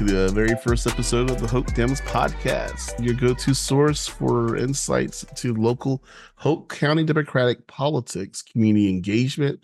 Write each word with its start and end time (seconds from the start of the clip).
to 0.00 0.06
the 0.06 0.32
very 0.32 0.56
first 0.56 0.86
episode 0.86 1.28
of 1.28 1.42
the 1.42 1.46
Hoke 1.46 1.66
Dems 1.72 2.00
podcast, 2.00 3.04
your 3.04 3.12
go 3.12 3.34
to 3.34 3.52
source 3.52 4.06
for 4.06 4.56
insights 4.56 5.26
to 5.34 5.52
local 5.52 6.02
Hoke 6.36 6.74
County 6.74 7.04
Democratic 7.04 7.66
politics, 7.66 8.40
community 8.40 8.88
engagement, 8.88 9.60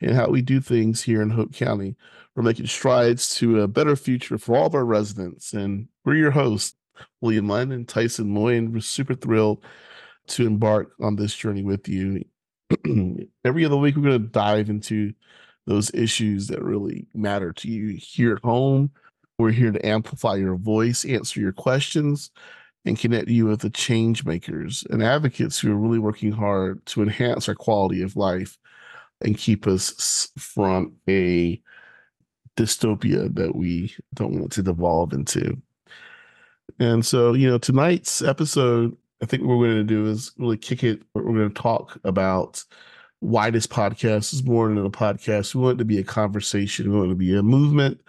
and 0.00 0.16
how 0.16 0.28
we 0.28 0.40
do 0.40 0.62
things 0.62 1.02
here 1.02 1.20
in 1.20 1.28
Hoke 1.28 1.52
County. 1.52 1.94
We're 2.34 2.42
making 2.42 2.68
strides 2.68 3.34
to 3.36 3.60
a 3.60 3.68
better 3.68 3.96
future 3.96 4.38
for 4.38 4.56
all 4.56 4.64
of 4.64 4.74
our 4.74 4.86
residents. 4.86 5.52
And 5.52 5.88
we're 6.06 6.14
your 6.14 6.30
hosts, 6.30 6.74
William 7.20 7.44
Munn 7.44 7.70
and 7.70 7.86
Tysen 7.86 8.28
Moy, 8.28 8.54
and 8.54 8.72
we're 8.72 8.80
super 8.80 9.14
thrilled 9.14 9.62
to 10.28 10.46
embark 10.46 10.92
on 11.02 11.16
this 11.16 11.36
journey 11.36 11.62
with 11.62 11.86
you. 11.86 12.24
Every 13.44 13.66
other 13.66 13.76
week, 13.76 13.96
we're 13.96 14.04
going 14.04 14.22
to 14.22 14.28
dive 14.28 14.70
into 14.70 15.12
those 15.66 15.92
issues 15.92 16.46
that 16.46 16.62
really 16.62 17.08
matter 17.12 17.52
to 17.52 17.68
you 17.68 17.98
here 18.00 18.36
at 18.36 18.42
home. 18.42 18.90
We're 19.38 19.50
here 19.50 19.72
to 19.72 19.86
amplify 19.86 20.36
your 20.36 20.56
voice, 20.56 21.04
answer 21.04 21.40
your 21.40 21.52
questions, 21.52 22.30
and 22.86 22.98
connect 22.98 23.28
you 23.28 23.46
with 23.46 23.60
the 23.60 23.70
change 23.70 24.24
makers 24.24 24.84
and 24.88 25.02
advocates 25.02 25.58
who 25.58 25.72
are 25.72 25.76
really 25.76 25.98
working 25.98 26.32
hard 26.32 26.84
to 26.86 27.02
enhance 27.02 27.48
our 27.48 27.54
quality 27.54 28.02
of 28.02 28.16
life 28.16 28.56
and 29.20 29.36
keep 29.36 29.66
us 29.66 30.30
from 30.38 30.94
a 31.08 31.60
dystopia 32.56 33.34
that 33.34 33.54
we 33.54 33.94
don't 34.14 34.38
want 34.38 34.52
to 34.52 34.62
devolve 34.62 35.12
into. 35.12 35.60
And 36.78 37.04
so, 37.04 37.34
you 37.34 37.48
know, 37.48 37.58
tonight's 37.58 38.22
episode, 38.22 38.96
I 39.22 39.26
think 39.26 39.42
what 39.42 39.58
we're 39.58 39.72
going 39.72 39.86
to 39.86 39.94
do 39.94 40.06
is 40.06 40.32
really 40.38 40.56
kick 40.56 40.82
it. 40.82 41.02
We're 41.14 41.22
going 41.22 41.48
to 41.48 41.62
talk 41.62 41.98
about 42.04 42.64
why 43.20 43.50
this 43.50 43.66
podcast 43.66 44.32
is 44.32 44.44
more 44.44 44.68
than 44.68 44.78
a 44.78 44.90
podcast. 44.90 45.54
We 45.54 45.60
want 45.60 45.76
it 45.76 45.78
to 45.78 45.84
be 45.84 45.98
a 45.98 46.04
conversation, 46.04 46.90
we 46.90 46.96
want 46.96 47.10
it 47.10 47.14
to 47.14 47.18
be 47.18 47.36
a 47.36 47.42
movement. 47.42 48.00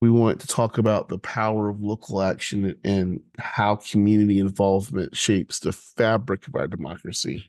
We 0.00 0.10
want 0.10 0.40
to 0.40 0.46
talk 0.46 0.76
about 0.76 1.08
the 1.08 1.18
power 1.18 1.68
of 1.70 1.82
local 1.82 2.20
action 2.20 2.76
and 2.84 3.20
how 3.38 3.76
community 3.76 4.38
involvement 4.38 5.16
shapes 5.16 5.58
the 5.58 5.72
fabric 5.72 6.46
of 6.46 6.54
our 6.54 6.66
democracy 6.66 7.48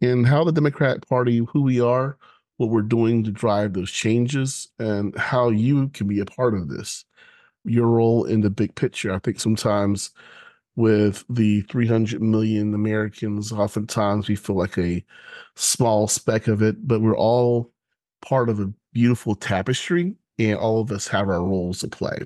and 0.00 0.26
how 0.26 0.44
the 0.44 0.52
Democratic 0.52 1.06
Party, 1.08 1.38
who 1.38 1.62
we 1.62 1.80
are, 1.80 2.18
what 2.56 2.70
we're 2.70 2.82
doing 2.82 3.22
to 3.24 3.30
drive 3.30 3.72
those 3.72 3.90
changes 3.90 4.68
and 4.78 5.16
how 5.16 5.48
you 5.48 5.88
can 5.90 6.08
be 6.08 6.20
a 6.20 6.26
part 6.26 6.54
of 6.54 6.68
this. 6.68 7.04
Your 7.64 7.86
role 7.86 8.24
in 8.24 8.40
the 8.40 8.50
big 8.50 8.74
picture. 8.74 9.12
I 9.12 9.18
think 9.18 9.38
sometimes 9.38 10.10
with 10.76 11.24
the 11.28 11.60
300 11.62 12.20
million 12.20 12.74
Americans, 12.74 13.52
oftentimes 13.52 14.28
we 14.28 14.34
feel 14.36 14.56
like 14.56 14.76
a 14.78 15.04
small 15.54 16.08
speck 16.08 16.48
of 16.48 16.62
it, 16.62 16.86
but 16.86 17.00
we're 17.00 17.16
all 17.16 17.70
part 18.22 18.48
of 18.48 18.60
a 18.60 18.72
beautiful 18.92 19.34
tapestry 19.34 20.16
and 20.40 20.58
all 20.58 20.80
of 20.80 20.90
us 20.90 21.06
have 21.08 21.28
our 21.28 21.42
roles 21.42 21.80
to 21.80 21.88
play. 21.88 22.18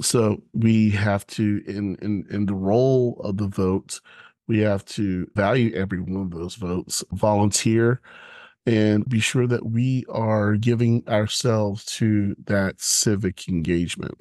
So 0.00 0.42
we 0.52 0.90
have 0.90 1.26
to, 1.28 1.62
in, 1.66 1.96
in, 2.02 2.26
in 2.30 2.46
the 2.46 2.54
role 2.54 3.20
of 3.24 3.38
the 3.38 3.46
vote, 3.46 4.00
we 4.46 4.58
have 4.60 4.84
to 4.86 5.30
value 5.34 5.74
every 5.74 6.00
one 6.00 6.22
of 6.22 6.30
those 6.30 6.56
votes, 6.56 7.02
volunteer, 7.12 8.00
and 8.66 9.08
be 9.08 9.20
sure 9.20 9.46
that 9.46 9.64
we 9.64 10.04
are 10.08 10.56
giving 10.56 11.02
ourselves 11.08 11.84
to 11.84 12.34
that 12.44 12.80
civic 12.80 13.48
engagement. 13.48 14.14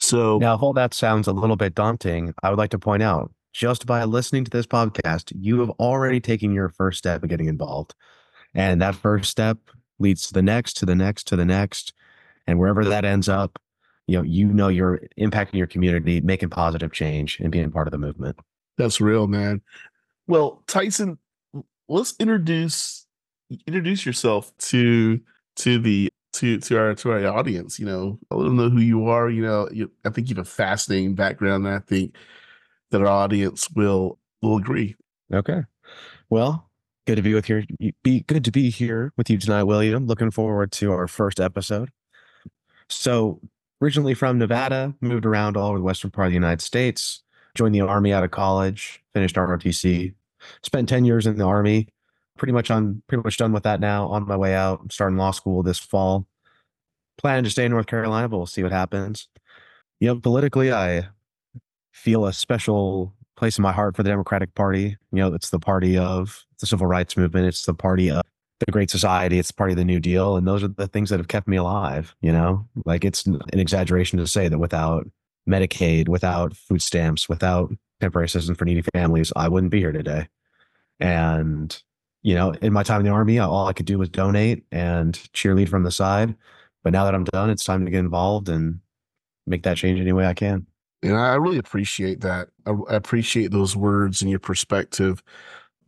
So 0.00 0.38
now, 0.38 0.54
if 0.54 0.62
all 0.62 0.72
that 0.74 0.94
sounds 0.94 1.26
a 1.26 1.32
little 1.32 1.56
bit 1.56 1.74
daunting, 1.74 2.32
I 2.42 2.50
would 2.50 2.58
like 2.58 2.70
to 2.70 2.78
point 2.78 3.02
out 3.02 3.32
just 3.52 3.86
by 3.86 4.04
listening 4.04 4.44
to 4.44 4.50
this 4.50 4.66
podcast, 4.66 5.32
you 5.34 5.58
have 5.60 5.70
already 5.70 6.20
taken 6.20 6.52
your 6.52 6.68
first 6.68 6.98
step 6.98 7.22
of 7.22 7.28
getting 7.28 7.48
involved. 7.48 7.94
And 8.54 8.80
that 8.82 8.94
first 8.94 9.30
step 9.30 9.58
leads 9.98 10.26
to 10.28 10.32
the 10.32 10.42
next, 10.42 10.76
to 10.78 10.86
the 10.86 10.94
next, 10.94 11.26
to 11.28 11.36
the 11.36 11.44
next. 11.44 11.92
And 12.50 12.58
wherever 12.58 12.84
that 12.84 13.04
ends 13.04 13.28
up, 13.28 13.58
you 14.06 14.18
know, 14.18 14.24
you 14.24 14.46
know 14.48 14.68
you're 14.68 15.00
impacting 15.18 15.54
your 15.54 15.68
community, 15.68 16.20
making 16.20 16.50
positive 16.50 16.92
change 16.92 17.38
and 17.38 17.52
being 17.52 17.70
part 17.70 17.86
of 17.86 17.92
the 17.92 17.98
movement. 17.98 18.36
That's 18.76 19.00
real, 19.00 19.28
man. 19.28 19.62
Well, 20.26 20.62
Tysen, 20.66 21.18
let's 21.88 22.14
introduce 22.18 23.06
introduce 23.66 24.04
yourself 24.04 24.56
to 24.58 25.20
to 25.56 25.78
the 25.78 26.08
to 26.32 26.58
to 26.58 26.78
our 26.78 26.94
to 26.96 27.12
our 27.12 27.26
audience. 27.26 27.78
You 27.78 27.86
know, 27.86 28.18
let 28.30 28.44
them 28.44 28.56
know 28.56 28.68
who 28.68 28.80
you 28.80 29.06
are. 29.06 29.30
You 29.30 29.42
know, 29.42 29.68
you, 29.72 29.90
I 30.04 30.10
think 30.10 30.28
you 30.28 30.34
have 30.36 30.46
a 30.46 30.50
fascinating 30.50 31.14
background. 31.14 31.66
And 31.66 31.76
I 31.76 31.78
think 31.78 32.16
that 32.90 33.00
our 33.00 33.06
audience 33.06 33.70
will 33.70 34.18
will 34.42 34.56
agree. 34.56 34.96
Okay. 35.32 35.62
Well, 36.28 36.68
good 37.06 37.16
to 37.16 37.22
be 37.22 37.34
with 37.34 37.44
here. 37.44 37.64
Be 38.02 38.20
good 38.20 38.44
to 38.44 38.50
be 38.50 38.70
here 38.70 39.12
with 39.16 39.30
you 39.30 39.38
tonight, 39.38 39.64
William. 39.64 40.06
Looking 40.06 40.30
forward 40.30 40.72
to 40.72 40.92
our 40.92 41.06
first 41.06 41.38
episode. 41.38 41.90
So, 42.90 43.40
originally 43.80 44.14
from 44.14 44.38
Nevada, 44.38 44.94
moved 45.00 45.24
around 45.24 45.56
all 45.56 45.70
over 45.70 45.78
the 45.78 45.84
western 45.84 46.10
part 46.10 46.26
of 46.26 46.30
the 46.30 46.34
United 46.34 46.60
States. 46.60 47.22
Joined 47.54 47.74
the 47.74 47.80
army 47.80 48.12
out 48.12 48.24
of 48.24 48.30
college. 48.30 49.02
Finished 49.14 49.36
ROTC. 49.36 50.14
Spent 50.62 50.88
ten 50.88 51.04
years 51.04 51.26
in 51.26 51.36
the 51.36 51.44
army 51.44 51.88
pretty 52.40 52.52
much 52.52 52.70
on 52.70 53.02
pretty 53.06 53.22
much 53.22 53.36
done 53.36 53.52
with 53.52 53.62
that 53.64 53.80
now. 53.80 54.08
On 54.08 54.26
my 54.26 54.36
way 54.36 54.54
out, 54.54 54.80
I'm 54.82 54.90
starting 54.90 55.18
law 55.18 55.30
school 55.30 55.62
this 55.62 55.78
fall. 55.78 56.26
Planning 57.18 57.44
to 57.44 57.50
stay 57.50 57.66
in 57.66 57.70
North 57.70 57.86
Carolina, 57.86 58.28
but 58.28 58.38
we'll 58.38 58.46
see 58.46 58.62
what 58.62 58.72
happens. 58.72 59.28
You 60.00 60.08
know, 60.08 60.18
politically, 60.18 60.72
I 60.72 61.08
feel 61.92 62.24
a 62.24 62.32
special 62.32 63.12
place 63.36 63.58
in 63.58 63.62
my 63.62 63.72
heart 63.72 63.94
for 63.94 64.02
the 64.02 64.08
Democratic 64.08 64.54
Party. 64.54 64.96
You 65.12 65.18
know, 65.18 65.34
it's 65.34 65.50
the 65.50 65.58
party 65.58 65.98
of 65.98 66.46
the 66.60 66.66
civil 66.66 66.86
rights 66.86 67.16
movement. 67.16 67.46
It's 67.46 67.66
the 67.66 67.74
party 67.74 68.10
of 68.10 68.22
the 68.60 68.72
Great 68.72 68.90
Society. 68.90 69.38
It's 69.38 69.50
part 69.50 69.70
of 69.70 69.76
the 69.76 69.84
New 69.84 70.00
Deal, 70.00 70.36
and 70.36 70.46
those 70.46 70.62
are 70.62 70.68
the 70.68 70.88
things 70.88 71.10
that 71.10 71.18
have 71.18 71.28
kept 71.28 71.48
me 71.48 71.56
alive. 71.56 72.14
You 72.20 72.32
know, 72.32 72.68
like 72.84 73.04
it's 73.04 73.26
an 73.26 73.40
exaggeration 73.52 74.18
to 74.18 74.26
say 74.26 74.48
that 74.48 74.58
without 74.58 75.08
Medicaid, 75.48 76.08
without 76.08 76.56
food 76.56 76.82
stamps, 76.82 77.28
without 77.28 77.72
temporary 78.00 78.26
assistance 78.26 78.56
for 78.56 78.64
needy 78.64 78.82
families, 78.94 79.32
I 79.36 79.48
wouldn't 79.48 79.72
be 79.72 79.80
here 79.80 79.92
today. 79.92 80.28
And 80.98 81.82
you 82.22 82.34
know, 82.34 82.52
in 82.60 82.72
my 82.72 82.82
time 82.82 83.00
in 83.00 83.06
the 83.06 83.12
army, 83.12 83.38
all 83.38 83.66
I 83.66 83.72
could 83.72 83.86
do 83.86 83.98
was 83.98 84.10
donate 84.10 84.64
and 84.70 85.14
cheerlead 85.32 85.68
from 85.68 85.84
the 85.84 85.90
side. 85.90 86.34
But 86.82 86.92
now 86.92 87.04
that 87.04 87.14
I'm 87.14 87.24
done, 87.24 87.50
it's 87.50 87.64
time 87.64 87.84
to 87.84 87.90
get 87.90 88.00
involved 88.00 88.48
and 88.48 88.80
make 89.46 89.62
that 89.62 89.76
change 89.76 90.00
any 90.00 90.12
way 90.12 90.26
I 90.26 90.34
can. 90.34 90.66
And 91.02 91.16
I 91.16 91.34
really 91.36 91.58
appreciate 91.58 92.20
that. 92.20 92.48
I 92.66 92.74
appreciate 92.88 93.50
those 93.50 93.74
words 93.74 94.20
and 94.20 94.30
your 94.30 94.38
perspective. 94.38 95.22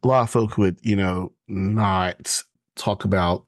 A 0.02 0.08
lot 0.08 0.22
of 0.22 0.30
folk 0.30 0.56
would, 0.56 0.78
you 0.82 0.96
know, 0.96 1.32
not 1.48 2.42
talk 2.76 3.04
about 3.04 3.46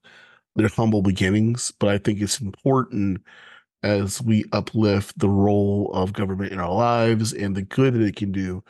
their 0.57 0.69
humble 0.69 1.03
beginnings, 1.03 1.73
but 1.79 1.89
I 1.89 1.99
think 1.99 2.21
it's 2.21 2.41
important 2.41 3.23
as 3.83 4.23
we 4.23 4.45
uplift 4.53 5.19
the 5.19 5.29
role 5.29 5.91
of 5.93 6.13
government 6.13 6.53
in 6.53 6.59
our 6.59 6.73
lives 6.73 7.33
and 7.33 7.55
the 7.55 7.63
good 7.63 7.95
that 7.95 8.03
it 8.03 8.17
can 8.17 8.33
do. 8.33 8.65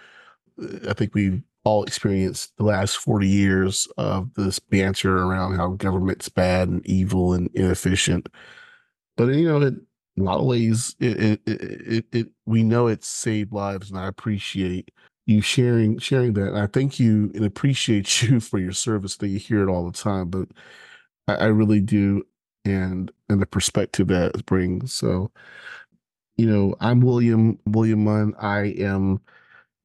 Uh, 0.60 0.90
I 0.90 0.92
think 0.94 1.14
we've 1.14 1.42
all 1.64 1.84
experienced 1.84 2.56
the 2.56 2.64
last 2.64 2.96
40 2.98 3.26
years 3.26 3.88
of 3.96 4.32
this 4.34 4.58
banter 4.58 5.22
around 5.22 5.56
how 5.56 5.68
government's 5.70 6.28
bad 6.28 6.68
and 6.68 6.86
evil 6.86 7.32
and 7.32 7.48
inefficient. 7.54 8.28
But, 9.16 9.28
you 9.28 9.48
know, 9.48 9.62
in 9.62 9.86
a 10.18 10.22
lot 10.22 10.40
of 10.40 10.46
ways, 10.46 10.94
it, 11.00 11.20
it, 11.20 11.40
it, 11.46 12.04
it, 12.12 12.28
we 12.46 12.62
know 12.62 12.88
it's 12.88 13.08
saved 13.08 13.52
lives. 13.52 13.90
And 13.90 13.98
I 13.98 14.08
appreciate 14.08 14.90
you 15.26 15.40
sharing, 15.40 15.98
sharing 15.98 16.34
that. 16.34 16.54
I 16.54 16.66
thank 16.66 17.00
you 17.00 17.30
and 17.34 17.44
appreciate 17.44 18.22
you 18.22 18.40
for 18.40 18.58
your 18.58 18.72
service 18.72 19.16
that 19.16 19.28
you 19.28 19.38
hear 19.38 19.62
it 19.66 19.70
all 19.70 19.86
the 19.86 19.96
time, 19.96 20.28
but 20.28 20.48
I, 21.28 21.34
I 21.34 21.46
really 21.46 21.80
do. 21.80 22.24
And, 22.66 23.12
and 23.28 23.42
the 23.42 23.46
perspective 23.46 24.08
that 24.08 24.36
it 24.36 24.46
brings. 24.46 24.94
So, 24.94 25.30
you 26.38 26.46
know, 26.46 26.74
I'm 26.80 27.02
William, 27.02 27.58
William 27.66 28.04
Munn. 28.04 28.34
I 28.38 28.74
am 28.78 29.20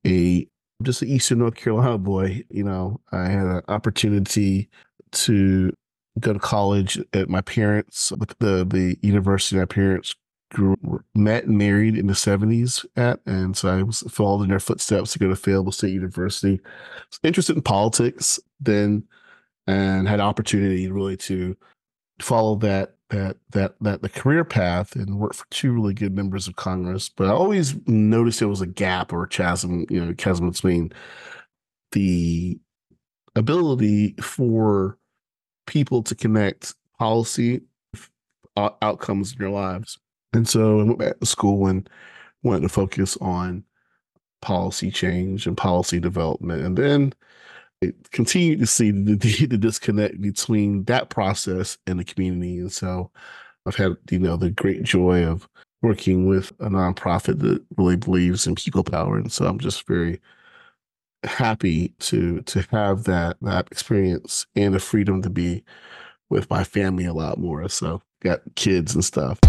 a 0.07 0.47
just 0.81 1.01
an 1.01 1.09
Eastern 1.09 1.39
North 1.39 1.55
Carolina 1.55 1.97
boy. 1.97 2.43
You 2.49 2.63
know, 2.63 3.01
I 3.11 3.25
had 3.25 3.47
an 3.47 3.61
opportunity 3.67 4.69
to 5.11 5.73
go 6.19 6.33
to 6.33 6.39
college 6.39 6.99
at 7.13 7.29
my 7.29 7.41
parents, 7.41 8.13
the 8.39 8.65
the 8.65 8.97
university 9.01 9.57
my 9.57 9.65
parents 9.65 10.15
grew 10.51 10.75
met 11.15 11.45
and 11.45 11.57
married 11.57 11.95
in 11.95 12.07
the 12.07 12.13
70s 12.13 12.85
at 12.95 13.19
and 13.25 13.55
so 13.55 13.69
i 13.69 13.83
was 13.83 13.99
followed 14.09 14.43
in 14.43 14.49
their 14.49 14.59
footsteps 14.59 15.13
to 15.13 15.19
go 15.19 15.27
to 15.27 15.35
fayetteville 15.35 15.71
state 15.71 15.93
university 15.93 16.59
was 17.11 17.19
interested 17.23 17.55
in 17.55 17.61
politics 17.61 18.39
then 18.59 19.03
and 19.67 20.07
had 20.07 20.19
opportunity 20.19 20.89
really 20.89 21.15
to 21.15 21.55
follow 22.19 22.55
that 22.55 22.95
that 23.09 23.37
that 23.51 23.75
that 23.81 24.01
the 24.01 24.09
career 24.09 24.43
path 24.43 24.95
and 24.95 25.19
work 25.19 25.33
for 25.33 25.45
two 25.49 25.71
really 25.71 25.93
good 25.93 26.15
members 26.15 26.47
of 26.47 26.55
Congress. 26.55 27.09
But 27.09 27.27
I 27.27 27.31
always 27.31 27.75
noticed 27.87 28.39
there 28.39 28.47
was 28.47 28.61
a 28.61 28.67
gap 28.67 29.11
or 29.11 29.23
a 29.23 29.27
chasm, 29.27 29.85
you 29.89 30.03
know, 30.03 30.13
chasm 30.13 30.49
between 30.49 30.91
the 31.91 32.59
ability 33.35 34.15
for 34.21 34.97
people 35.65 36.03
to 36.03 36.15
connect 36.15 36.75
policy 36.97 37.61
uh, 38.55 38.69
outcomes 38.81 39.33
in 39.33 39.39
their 39.39 39.49
lives. 39.49 39.97
And 40.33 40.47
so 40.47 40.79
I 40.79 40.83
went 40.83 40.99
back 40.99 41.19
to 41.19 41.25
school 41.25 41.67
and 41.67 41.89
wanted 42.43 42.61
to 42.61 42.69
focus 42.69 43.17
on 43.17 43.63
policy 44.41 44.91
change 44.91 45.47
and 45.47 45.57
policy 45.57 45.99
development. 45.99 46.61
And 46.61 46.77
then 46.77 47.13
continued 48.11 48.59
to 48.59 48.67
see 48.67 48.91
the, 48.91 49.15
the, 49.15 49.45
the, 49.45 49.57
disconnect 49.57 50.21
between 50.21 50.83
that 50.85 51.09
process 51.09 51.77
and 51.87 51.99
the 51.99 52.03
community. 52.03 52.59
And 52.59 52.71
so 52.71 53.11
I've 53.65 53.75
had, 53.75 53.97
you 54.09 54.19
know, 54.19 54.35
the 54.35 54.49
great 54.49 54.83
joy 54.83 55.23
of 55.25 55.47
working 55.81 56.27
with 56.27 56.51
a 56.59 56.69
nonprofit 56.69 57.39
that 57.39 57.63
really 57.77 57.95
believes 57.95 58.45
in 58.45 58.55
people 58.55 58.83
power. 58.83 59.17
And 59.17 59.31
so 59.31 59.45
I'm 59.45 59.59
just 59.59 59.87
very 59.87 60.19
happy 61.23 61.93
to 61.99 62.41
to 62.43 62.61
have 62.71 63.03
that 63.03 63.35
that 63.41 63.67
experience 63.71 64.47
and 64.55 64.73
the 64.73 64.79
freedom 64.79 65.21
to 65.21 65.29
be 65.29 65.63
with 66.29 66.49
my 66.49 66.63
family 66.63 67.05
a 67.05 67.13
lot 67.13 67.37
more. 67.37 67.67
So 67.69 68.01
got 68.21 68.41
kids 68.55 68.95
and 68.95 69.03
stuff. 69.03 69.39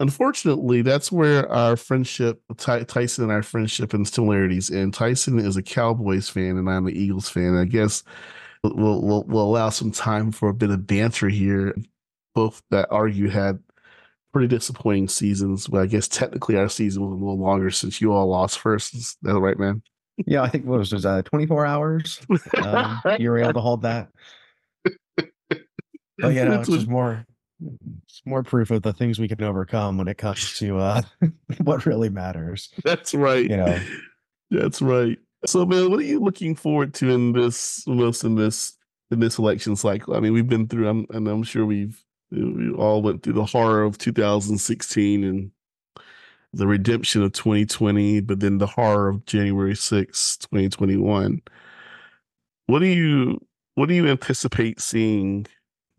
Unfortunately, 0.00 0.82
that's 0.82 1.10
where 1.10 1.50
our 1.50 1.76
friendship, 1.76 2.40
Ty- 2.56 2.84
Tysen 2.84 3.24
and 3.24 3.32
our 3.32 3.42
friendship 3.42 3.94
and 3.94 4.06
similarities. 4.06 4.70
And 4.70 4.92
Tysen 4.92 5.44
is 5.44 5.56
a 5.56 5.62
Cowboys 5.62 6.28
fan, 6.28 6.56
and 6.56 6.70
I'm 6.70 6.86
an 6.86 6.96
Eagles 6.96 7.28
fan. 7.28 7.56
I 7.56 7.64
guess 7.64 8.04
we'll, 8.62 9.02
we'll 9.02 9.24
we'll 9.24 9.42
allow 9.42 9.70
some 9.70 9.90
time 9.90 10.30
for 10.30 10.48
a 10.48 10.54
bit 10.54 10.70
of 10.70 10.86
banter 10.86 11.28
here. 11.28 11.74
Both 12.34 12.62
that 12.70 12.88
argue 12.90 13.28
had 13.28 13.58
pretty 14.32 14.48
disappointing 14.48 15.08
seasons, 15.08 15.66
but 15.66 15.80
I 15.82 15.86
guess 15.86 16.06
technically 16.06 16.56
our 16.56 16.68
season 16.68 17.02
was 17.02 17.20
a 17.20 17.24
little 17.24 17.38
longer 17.38 17.70
since 17.70 18.00
you 18.00 18.12
all 18.12 18.28
lost 18.28 18.60
first. 18.60 18.94
Is 18.94 19.16
that 19.22 19.38
right, 19.38 19.58
man? 19.58 19.82
Yeah, 20.26 20.42
I 20.42 20.48
think 20.48 20.66
what 20.66 20.78
was 20.78 20.92
it, 20.92 21.04
uh, 21.04 21.22
24 21.22 21.66
hours? 21.66 22.20
Um, 22.56 23.00
you 23.18 23.30
were 23.30 23.38
able 23.38 23.54
to 23.54 23.60
hold 23.60 23.82
that. 23.82 24.08
But 25.16 25.24
yeah, 26.18 26.44
know, 26.44 26.60
it's 26.60 26.68
just 26.68 26.88
more 26.88 27.24
it's 27.60 28.22
more 28.24 28.42
proof 28.42 28.70
of 28.70 28.82
the 28.82 28.92
things 28.92 29.18
we 29.18 29.28
can 29.28 29.42
overcome 29.42 29.98
when 29.98 30.08
it 30.08 30.18
comes 30.18 30.56
to 30.58 30.78
uh 30.78 31.02
what 31.62 31.86
really 31.86 32.08
matters. 32.08 32.70
That's 32.84 33.14
right. 33.14 33.48
You 33.48 33.56
know. 33.56 33.80
That's 34.50 34.80
right. 34.80 35.18
So 35.46 35.66
man, 35.66 35.90
what 35.90 36.00
are 36.00 36.04
you 36.04 36.20
looking 36.20 36.54
forward 36.54 36.94
to 36.94 37.10
in 37.10 37.32
this 37.32 37.86
most 37.86 38.24
in 38.24 38.34
this 38.34 38.76
in 39.10 39.20
this 39.20 39.38
election 39.38 39.76
cycle? 39.76 40.14
I 40.14 40.20
mean, 40.20 40.32
we've 40.32 40.48
been 40.48 40.68
through 40.68 40.88
I'm 40.88 41.06
and 41.10 41.28
I'm 41.28 41.42
sure 41.42 41.66
we've 41.66 42.02
we 42.30 42.70
all 42.72 43.02
went 43.02 43.22
through 43.22 43.34
the 43.34 43.44
horror 43.44 43.82
of 43.82 43.98
2016 43.98 45.24
and 45.24 45.50
the 46.52 46.66
redemption 46.66 47.22
of 47.22 47.32
2020, 47.32 48.20
but 48.20 48.40
then 48.40 48.58
the 48.58 48.66
horror 48.66 49.08
of 49.08 49.24
January 49.26 49.76
6, 49.76 50.36
2021. 50.38 51.42
What 52.66 52.80
do 52.80 52.86
you 52.86 53.40
what 53.74 53.88
do 53.88 53.94
you 53.94 54.08
anticipate 54.08 54.80
seeing 54.80 55.46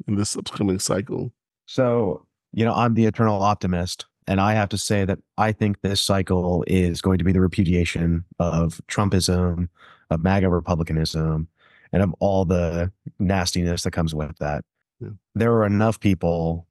in 0.07 0.15
this 0.15 0.35
upcoming 0.35 0.79
cycle? 0.79 1.31
So, 1.69 2.25
you 2.51 2.65
know, 2.65 2.73
I'm 2.73 2.95
the 2.95 3.05
eternal 3.05 3.43
optimist. 3.43 4.07
And 4.27 4.41
I 4.41 4.53
have 4.53 4.69
to 4.69 4.77
say 4.77 5.05
that 5.05 5.19
I 5.37 5.51
think 5.51 5.81
this 5.81 6.01
cycle 6.01 6.63
is 6.65 6.99
going 6.99 7.19
to 7.19 7.23
be 7.23 7.31
the 7.31 7.41
repudiation 7.41 8.25
of 8.39 8.81
Trumpism, 8.87 9.69
of 10.09 10.23
MAGA 10.23 10.49
Republicanism, 10.49 11.47
and 11.93 12.01
of 12.01 12.11
all 12.19 12.43
the 12.43 12.91
nastiness 13.19 13.83
that 13.83 13.91
comes 13.91 14.15
with 14.15 14.35
that. 14.39 14.65
Yeah. 14.99 15.09
There 15.35 15.53
are 15.53 15.65
enough 15.65 15.99
people 15.99 16.65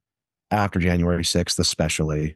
after 0.50 0.80
January 0.80 1.22
6th, 1.22 1.60
especially, 1.60 2.34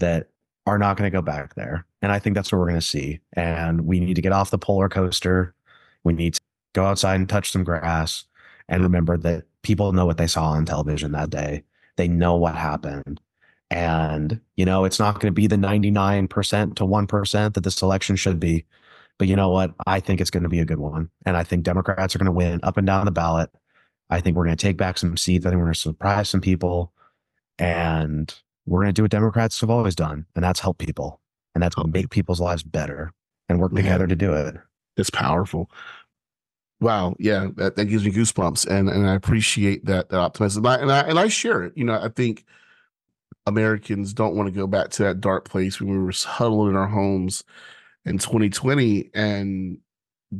that 0.00 0.30
are 0.66 0.78
not 0.78 0.96
going 0.96 1.08
to 1.08 1.16
go 1.16 1.22
back 1.22 1.54
there. 1.54 1.86
And 2.02 2.10
I 2.10 2.18
think 2.18 2.34
that's 2.34 2.50
what 2.50 2.58
we're 2.58 2.68
going 2.68 2.80
to 2.80 2.86
see. 2.86 3.20
And 3.34 3.82
we 3.82 4.00
need 4.00 4.14
to 4.14 4.22
get 4.22 4.32
off 4.32 4.50
the 4.50 4.58
polar 4.58 4.88
coaster. 4.88 5.54
We 6.02 6.12
need 6.12 6.34
to 6.34 6.40
go 6.72 6.86
outside 6.86 7.16
and 7.16 7.28
touch 7.28 7.52
some 7.52 7.62
grass 7.62 8.24
and 8.68 8.82
remember 8.82 9.16
that 9.18 9.44
people 9.62 9.92
know 9.92 10.06
what 10.06 10.16
they 10.16 10.26
saw 10.26 10.50
on 10.50 10.64
television 10.64 11.12
that 11.12 11.30
day. 11.30 11.62
They 12.00 12.08
know 12.08 12.34
what 12.36 12.54
happened. 12.54 13.20
And, 13.70 14.40
you 14.56 14.64
know, 14.64 14.86
it's 14.86 14.98
not 14.98 15.16
going 15.16 15.26
to 15.26 15.32
be 15.32 15.46
the 15.46 15.56
99% 15.56 16.76
to 16.76 16.84
1% 16.84 17.54
that 17.54 17.60
this 17.60 17.82
election 17.82 18.16
should 18.16 18.40
be. 18.40 18.64
But 19.18 19.28
you 19.28 19.36
know 19.36 19.50
what? 19.50 19.74
I 19.86 20.00
think 20.00 20.22
it's 20.22 20.30
going 20.30 20.44
to 20.44 20.48
be 20.48 20.60
a 20.60 20.64
good 20.64 20.78
one. 20.78 21.10
And 21.26 21.36
I 21.36 21.44
think 21.44 21.62
Democrats 21.62 22.16
are 22.16 22.18
going 22.18 22.24
to 22.24 22.32
win 22.32 22.60
up 22.62 22.78
and 22.78 22.86
down 22.86 23.04
the 23.04 23.10
ballot. 23.10 23.50
I 24.08 24.22
think 24.22 24.34
we're 24.34 24.46
going 24.46 24.56
to 24.56 24.66
take 24.66 24.78
back 24.78 24.96
some 24.96 25.18
seats. 25.18 25.44
I 25.44 25.50
think 25.50 25.58
we're 25.58 25.66
going 25.66 25.74
to 25.74 25.78
surprise 25.80 26.30
some 26.30 26.40
people. 26.40 26.90
And 27.58 28.34
we're 28.64 28.80
going 28.80 28.94
to 28.94 28.98
do 28.98 29.02
what 29.02 29.10
Democrats 29.10 29.60
have 29.60 29.68
always 29.68 29.94
done, 29.94 30.24
and 30.34 30.42
that's 30.42 30.60
help 30.60 30.78
people. 30.78 31.20
And 31.54 31.62
that's 31.62 31.76
make 31.84 32.08
people's 32.08 32.40
lives 32.40 32.62
better 32.62 33.12
and 33.50 33.60
work 33.60 33.74
together 33.74 34.06
to 34.06 34.16
do 34.16 34.32
it. 34.32 34.56
It's 34.96 35.10
powerful. 35.10 35.70
Wow, 36.80 37.14
yeah, 37.18 37.48
that, 37.56 37.76
that 37.76 37.86
gives 37.86 38.04
me 38.04 38.10
goosebumps, 38.10 38.66
and 38.66 38.88
and 38.88 39.06
I 39.06 39.14
appreciate 39.14 39.84
that 39.84 40.08
that 40.08 40.18
optimism, 40.18 40.64
and 40.64 40.90
I, 40.90 41.00
and 41.00 41.18
I 41.18 41.28
share 41.28 41.62
it. 41.62 41.74
You 41.76 41.84
know, 41.84 42.00
I 42.00 42.08
think 42.08 42.46
Americans 43.46 44.14
don't 44.14 44.34
want 44.34 44.46
to 44.48 44.58
go 44.58 44.66
back 44.66 44.90
to 44.90 45.02
that 45.04 45.20
dark 45.20 45.48
place 45.48 45.80
when 45.80 45.90
we 45.90 45.98
were 45.98 46.12
huddled 46.12 46.68
in 46.68 46.76
our 46.76 46.86
homes 46.86 47.44
in 48.04 48.18
2020 48.18 49.10
and 49.14 49.78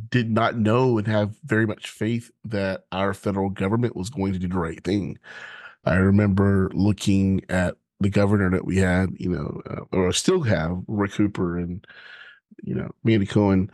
did 0.09 0.31
not 0.31 0.57
know 0.57 0.99
and 0.99 1.07
have 1.07 1.35
very 1.45 1.67
much 1.67 1.91
faith 1.91 2.31
that 2.45 2.85
our 2.93 3.13
federal 3.13 3.51
government 3.51 3.97
was 3.97 4.11
going 4.11 4.33
to 4.33 4.39
do 4.39 4.49
the 4.49 4.59
right 4.59 4.83
thing. 4.85 5.19
I 5.85 5.97
remember 5.97 6.71
looking 6.75 7.43
at 7.49 7.77
the 8.01 8.11
governor 8.11 8.51
that 8.51 8.65
we 8.65 8.77
had, 8.79 9.11
you 9.19 9.31
know, 9.31 9.63
uh, 9.69 9.97
or 9.97 10.13
still 10.13 10.43
have, 10.43 10.83
Rick 10.87 11.13
Cooper, 11.13 11.59
and 11.59 11.87
you 12.63 12.75
know 12.75 12.91
Mandy 13.05 13.27
Cohen, 13.27 13.71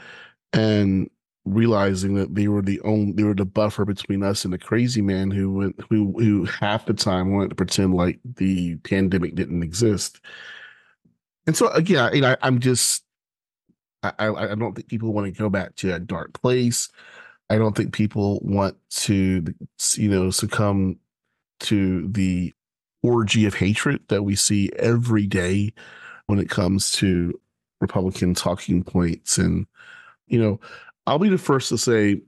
and 0.53 1.11
realizing 1.47 2.15
that 2.15 2.35
they 2.35 2.49
were 2.49 2.61
the 2.61 2.81
only 2.81 3.13
they 3.13 3.23
were 3.23 3.35
the 3.35 3.45
buffer 3.45 3.85
between 3.85 4.23
us 4.23 4.45
and 4.45 4.53
the 4.53 4.59
crazy 4.59 5.01
man 5.01 5.31
who 5.31 5.53
went 5.53 5.81
who 5.89 6.13
who 6.19 6.45
half 6.45 6.87
the 6.87 6.93
time 6.93 7.33
wanted 7.33 7.51
to 7.51 7.55
pretend 7.55 7.95
like 7.95 8.19
the 8.37 8.77
pandemic 8.79 9.35
didn't 9.35 9.63
exist. 9.63 10.21
And 11.47 11.57
so 11.57 11.69
again, 11.69 12.15
you 12.15 12.21
know, 12.21 12.37
I, 12.43 12.47
am 12.49 12.59
just 12.59 13.05
I, 14.03 14.13
I 14.19 14.55
don't 14.55 14.75
think 14.75 14.89
people 14.89 15.13
want 15.13 15.33
to 15.33 15.39
go 15.39 15.49
back 15.49 15.77
to 15.77 15.95
a 15.95 16.01
dark 16.01 16.33
place. 16.41 16.89
I 17.49 17.59
don't 17.59 17.77
think 17.77 17.95
people 17.95 18.41
want 18.43 18.77
to 18.91 19.45
you 19.95 20.09
know 20.09 20.31
succumb 20.31 20.99
to 21.61 22.09
the 22.09 22.53
orgy 23.03 23.47
of 23.47 23.55
hatred 23.55 24.01
that 24.09 24.25
we 24.25 24.35
see 24.35 24.71
every 24.77 25.29
day 25.29 25.73
when 26.27 26.41
it 26.41 26.51
comes 26.51 26.91
to 26.91 27.39
Republican 27.81 28.35
talking 28.35 28.83
points 28.83 29.39
and 29.39 29.67
you 30.27 30.41
know 30.41 30.59
I'll 31.07 31.19
be 31.19 31.29
the 31.29 31.39
first 31.39 31.69
to 31.69 31.79
say 31.79 32.21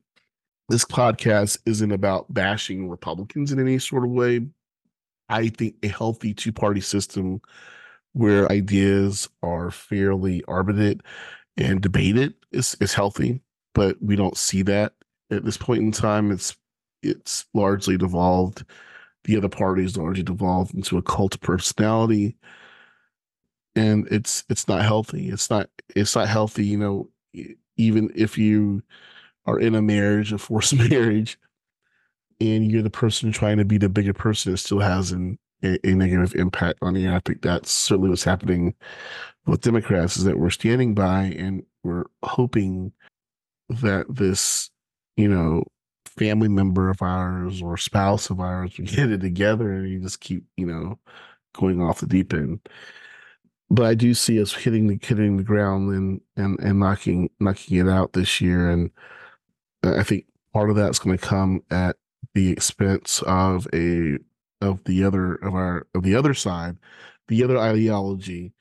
this 0.68 0.84
podcast 0.84 1.58
isn't 1.66 1.92
about 1.92 2.32
bashing 2.32 2.88
Republicans 2.88 3.50
in 3.50 3.58
any 3.58 3.78
sort 3.78 4.04
of 4.04 4.10
way. 4.10 4.46
I 5.28 5.48
think 5.48 5.76
a 5.82 5.88
healthy 5.88 6.32
two 6.32 6.52
party 6.52 6.80
system 6.80 7.40
where 8.12 8.50
ideas 8.50 9.28
are 9.42 9.70
fairly 9.70 10.44
arbitrated 10.46 11.02
and 11.56 11.80
debated 11.80 12.34
is, 12.52 12.76
is 12.80 12.94
healthy, 12.94 13.40
but 13.74 13.96
we 14.00 14.16
don't 14.16 14.36
see 14.36 14.62
that 14.62 14.94
at 15.30 15.44
this 15.44 15.56
point 15.56 15.82
in 15.82 15.92
time. 15.92 16.30
It's 16.30 16.56
it's 17.02 17.46
largely 17.54 17.96
devolved. 17.96 18.64
The 19.24 19.36
other 19.36 19.48
parties 19.48 19.96
largely 19.96 20.22
devolved 20.22 20.74
into 20.74 20.98
a 20.98 21.02
cult 21.02 21.40
personality, 21.40 22.36
and 23.74 24.06
it's 24.10 24.44
it's 24.48 24.68
not 24.68 24.82
healthy. 24.82 25.28
It's 25.28 25.50
not 25.50 25.68
it's 25.94 26.14
not 26.16 26.28
healthy. 26.28 26.64
You 26.66 26.78
know, 26.78 27.10
even 27.78 28.10
if 28.14 28.36
you 28.36 28.82
are 29.46 29.58
in 29.58 29.74
a 29.74 29.82
marriage, 29.82 30.32
a 30.32 30.38
forced 30.38 30.74
marriage, 30.90 31.38
and 32.40 32.70
you're 32.70 32.82
the 32.82 32.90
person 32.90 33.32
trying 33.32 33.56
to 33.56 33.64
be 33.64 33.78
the 33.78 33.88
bigger 33.88 34.12
person, 34.12 34.52
it 34.52 34.58
still 34.58 34.80
has 34.80 35.12
an, 35.12 35.38
a, 35.64 35.78
a 35.86 35.94
negative 35.94 36.34
impact 36.34 36.78
on 36.82 36.94
you. 36.94 37.10
I 37.12 37.20
think 37.24 37.42
that's 37.42 37.70
certainly 37.70 38.10
what's 38.10 38.24
happening 38.24 38.74
with 39.46 39.62
Democrats 39.62 40.16
is 40.16 40.24
that 40.24 40.38
we're 40.38 40.50
standing 40.50 40.94
by 40.94 41.34
and 41.38 41.64
we're 41.82 42.04
hoping 42.22 42.92
that 43.68 44.06
this, 44.08 44.70
you 45.16 45.28
know, 45.28 45.64
family 46.04 46.48
member 46.48 46.90
of 46.90 47.00
ours 47.00 47.62
or 47.62 47.76
spouse 47.76 48.28
of 48.28 48.40
ours 48.40 48.76
we 48.76 48.84
get 48.84 49.12
it 49.12 49.20
together 49.20 49.72
and 49.72 49.88
you 49.88 50.00
just 50.00 50.20
keep, 50.20 50.44
you 50.56 50.66
know, 50.66 50.98
going 51.54 51.80
off 51.80 52.00
the 52.00 52.06
deep 52.06 52.32
end 52.32 52.60
but 53.70 53.86
I 53.86 53.94
do 53.94 54.14
see 54.14 54.40
us 54.40 54.52
hitting 54.52 54.86
the 54.86 54.98
hitting 55.00 55.36
the 55.36 55.42
ground 55.42 55.92
and 55.92 56.20
and 56.36 56.58
and 56.60 56.80
knocking 56.80 57.30
knocking 57.40 57.78
it 57.78 57.88
out 57.88 58.12
this 58.12 58.40
year, 58.40 58.70
and 58.70 58.90
I 59.82 60.02
think 60.02 60.26
part 60.52 60.70
of 60.70 60.76
that's 60.76 60.98
going 60.98 61.16
to 61.16 61.24
come 61.24 61.62
at 61.70 61.96
the 62.34 62.50
expense 62.50 63.22
of 63.26 63.66
a 63.72 64.18
of 64.60 64.82
the 64.84 65.04
other 65.04 65.34
of 65.36 65.54
our 65.54 65.86
of 65.94 66.02
the 66.02 66.14
other 66.14 66.34
side, 66.34 66.76
the 67.28 67.44
other 67.44 67.58
ideology 67.58 68.52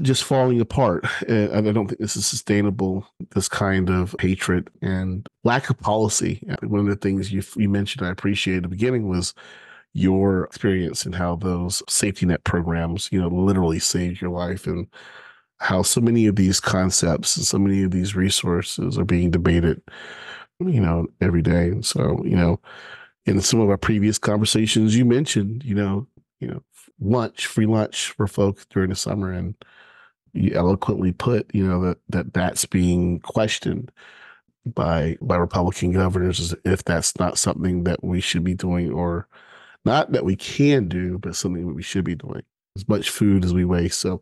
just 0.00 0.24
falling 0.24 0.60
apart. 0.60 1.06
And 1.28 1.68
I 1.68 1.72
don't 1.72 1.86
think 1.86 2.00
this 2.00 2.16
is 2.16 2.26
sustainable. 2.26 3.06
This 3.34 3.48
kind 3.48 3.88
of 3.88 4.16
hatred 4.20 4.68
and 4.82 5.26
lack 5.44 5.70
of 5.70 5.78
policy. 5.78 6.42
One 6.62 6.80
of 6.80 6.86
the 6.86 6.96
things 6.96 7.32
you 7.32 7.42
you 7.56 7.68
mentioned 7.68 8.06
I 8.06 8.10
appreciate 8.10 8.56
at 8.56 8.62
the 8.62 8.68
beginning 8.68 9.08
was 9.08 9.34
your 9.94 10.44
experience 10.44 11.04
and 11.04 11.14
how 11.14 11.36
those 11.36 11.82
safety 11.88 12.26
net 12.26 12.44
programs, 12.44 13.08
you 13.12 13.20
know, 13.20 13.28
literally 13.28 13.78
saved 13.78 14.20
your 14.20 14.30
life 14.30 14.66
and 14.66 14.86
how 15.60 15.82
so 15.82 16.00
many 16.00 16.26
of 16.26 16.36
these 16.36 16.60
concepts 16.60 17.36
and 17.36 17.46
so 17.46 17.58
many 17.58 17.82
of 17.82 17.90
these 17.90 18.16
resources 18.16 18.98
are 18.98 19.04
being 19.04 19.30
debated, 19.30 19.80
you 20.60 20.80
know, 20.80 21.06
every 21.20 21.42
day. 21.42 21.68
And 21.68 21.84
so, 21.84 22.22
you 22.24 22.36
know, 22.36 22.58
in 23.26 23.40
some 23.40 23.60
of 23.60 23.70
our 23.70 23.76
previous 23.76 24.18
conversations, 24.18 24.96
you 24.96 25.04
mentioned, 25.04 25.62
you 25.64 25.74
know, 25.74 26.06
you 26.40 26.48
know, 26.48 26.62
lunch, 27.00 27.46
free 27.46 27.66
lunch 27.66 28.10
for 28.10 28.26
folks 28.26 28.66
during 28.70 28.90
the 28.90 28.96
summer, 28.96 29.30
and 29.30 29.54
you 30.32 30.52
eloquently 30.54 31.12
put, 31.12 31.54
you 31.54 31.66
know, 31.66 31.82
that 31.84 31.98
that 32.08 32.34
that's 32.34 32.64
being 32.66 33.20
questioned 33.20 33.92
by 34.66 35.16
by 35.20 35.36
Republican 35.36 35.92
governors 35.92 36.54
if 36.64 36.84
that's 36.84 37.18
not 37.18 37.38
something 37.38 37.84
that 37.84 38.02
we 38.02 38.20
should 38.20 38.44
be 38.44 38.54
doing 38.54 38.90
or 38.90 39.28
Not 39.84 40.12
that 40.12 40.24
we 40.24 40.36
can 40.36 40.88
do, 40.88 41.18
but 41.18 41.36
something 41.36 41.74
we 41.74 41.82
should 41.82 42.04
be 42.04 42.14
doing. 42.14 42.42
As 42.76 42.88
much 42.88 43.10
food 43.10 43.44
as 43.44 43.52
we 43.52 43.64
waste. 43.64 44.00
So, 44.00 44.20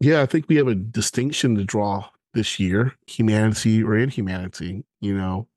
yeah, 0.00 0.22
I 0.22 0.26
think 0.26 0.48
we 0.48 0.56
have 0.56 0.68
a 0.68 0.74
distinction 0.74 1.56
to 1.56 1.64
draw 1.64 2.08
this 2.34 2.60
year 2.60 2.94
humanity 3.06 3.82
or 3.82 3.96
inhumanity, 3.96 4.84
you 5.00 5.16
know, 5.16 5.48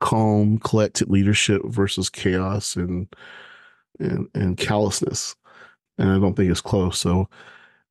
calm, 0.00 0.58
collected 0.58 1.08
leadership 1.08 1.62
versus 1.64 2.10
chaos 2.10 2.76
and, 2.76 3.08
and, 3.98 4.28
and 4.34 4.56
callousness. 4.56 5.34
And 5.98 6.10
I 6.10 6.18
don't 6.18 6.34
think 6.34 6.50
it's 6.50 6.60
close. 6.60 6.98
So, 6.98 7.28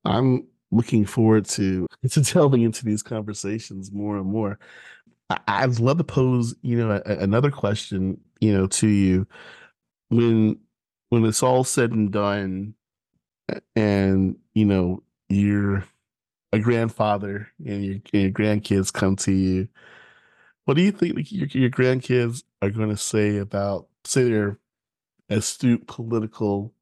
I'm 0.05 0.45
looking 0.71 1.05
forward 1.05 1.45
to 1.45 1.87
to 2.09 2.21
delving 2.21 2.63
into 2.63 2.85
these 2.85 3.03
conversations 3.03 3.91
more 3.91 4.17
and 4.17 4.25
more. 4.25 4.59
I, 5.47 5.65
would 5.65 5.79
love 5.79 5.97
to 5.97 6.03
pose, 6.03 6.53
you 6.61 6.77
know, 6.77 7.01
a, 7.05 7.17
another 7.19 7.51
question, 7.51 8.19
you 8.41 8.53
know, 8.53 8.67
to 8.67 8.87
you 8.87 9.25
when 10.11 10.59
when 11.09 11.25
it's 11.25 11.43
all 11.43 11.63
said 11.63 11.91
and 11.91 12.11
done, 12.11 12.75
and 13.75 14.37
you 14.53 14.65
know 14.65 15.03
you're 15.29 15.83
a 16.53 16.59
grandfather 16.59 17.49
and 17.65 17.83
your, 17.83 17.95
and 18.13 18.21
your 18.23 18.31
grandkids 18.31 18.91
come 18.91 19.15
to 19.15 19.31
you. 19.31 19.67
What 20.65 20.75
do 20.75 20.83
you 20.83 20.91
think 20.91 21.31
your, 21.31 21.47
your 21.47 21.69
grandkids 21.69 22.43
are 22.61 22.69
going 22.69 22.89
to 22.89 22.97
say 22.97 23.37
about, 23.37 23.87
say, 24.03 24.23
they're 24.23 24.59
astute 25.29 25.87
political 25.87 26.73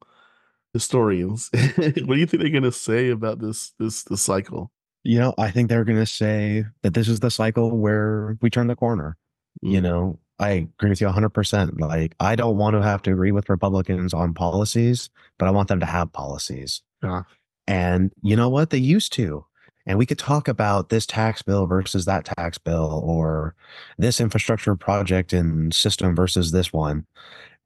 historians? 0.74 1.50
what 1.54 1.94
do 1.94 2.16
you 2.16 2.26
think 2.26 2.42
they're 2.42 2.50
going 2.50 2.62
to 2.64 2.72
say 2.72 3.10
about 3.10 3.40
this 3.40 3.72
this 3.78 4.02
this 4.04 4.22
cycle? 4.22 4.70
You 5.02 5.18
know, 5.18 5.34
I 5.38 5.50
think 5.50 5.68
they're 5.68 5.84
going 5.84 5.98
to 5.98 6.06
say 6.06 6.66
that 6.82 6.94
this 6.94 7.08
is 7.08 7.20
the 7.20 7.30
cycle 7.30 7.76
where 7.76 8.36
we 8.42 8.50
turn 8.50 8.66
the 8.66 8.76
corner. 8.76 9.16
Mm. 9.64 9.72
You 9.72 9.80
know, 9.80 10.18
I 10.40 10.50
agree 10.78 10.90
with 10.90 11.00
you 11.00 11.06
100%. 11.06 11.78
Like, 11.78 12.14
I 12.18 12.34
don't 12.34 12.56
want 12.56 12.74
to 12.74 12.82
have 12.82 13.02
to 13.02 13.12
agree 13.12 13.30
with 13.30 13.50
Republicans 13.50 14.14
on 14.14 14.32
policies, 14.34 15.10
but 15.38 15.46
I 15.46 15.50
want 15.50 15.68
them 15.68 15.80
to 15.80 15.86
have 15.86 16.12
policies. 16.12 16.82
Yeah. 17.02 17.22
And 17.66 18.10
you 18.22 18.36
know 18.36 18.48
what? 18.48 18.70
They 18.70 18.78
used 18.78 19.12
to. 19.14 19.44
And 19.86 19.98
we 19.98 20.06
could 20.06 20.18
talk 20.18 20.48
about 20.48 20.88
this 20.88 21.04
tax 21.04 21.42
bill 21.42 21.66
versus 21.66 22.06
that 22.06 22.24
tax 22.24 22.58
bill 22.58 23.02
or 23.04 23.54
this 23.98 24.20
infrastructure 24.20 24.74
project 24.76 25.32
and 25.32 25.74
system 25.74 26.16
versus 26.16 26.52
this 26.52 26.72
one. 26.72 27.06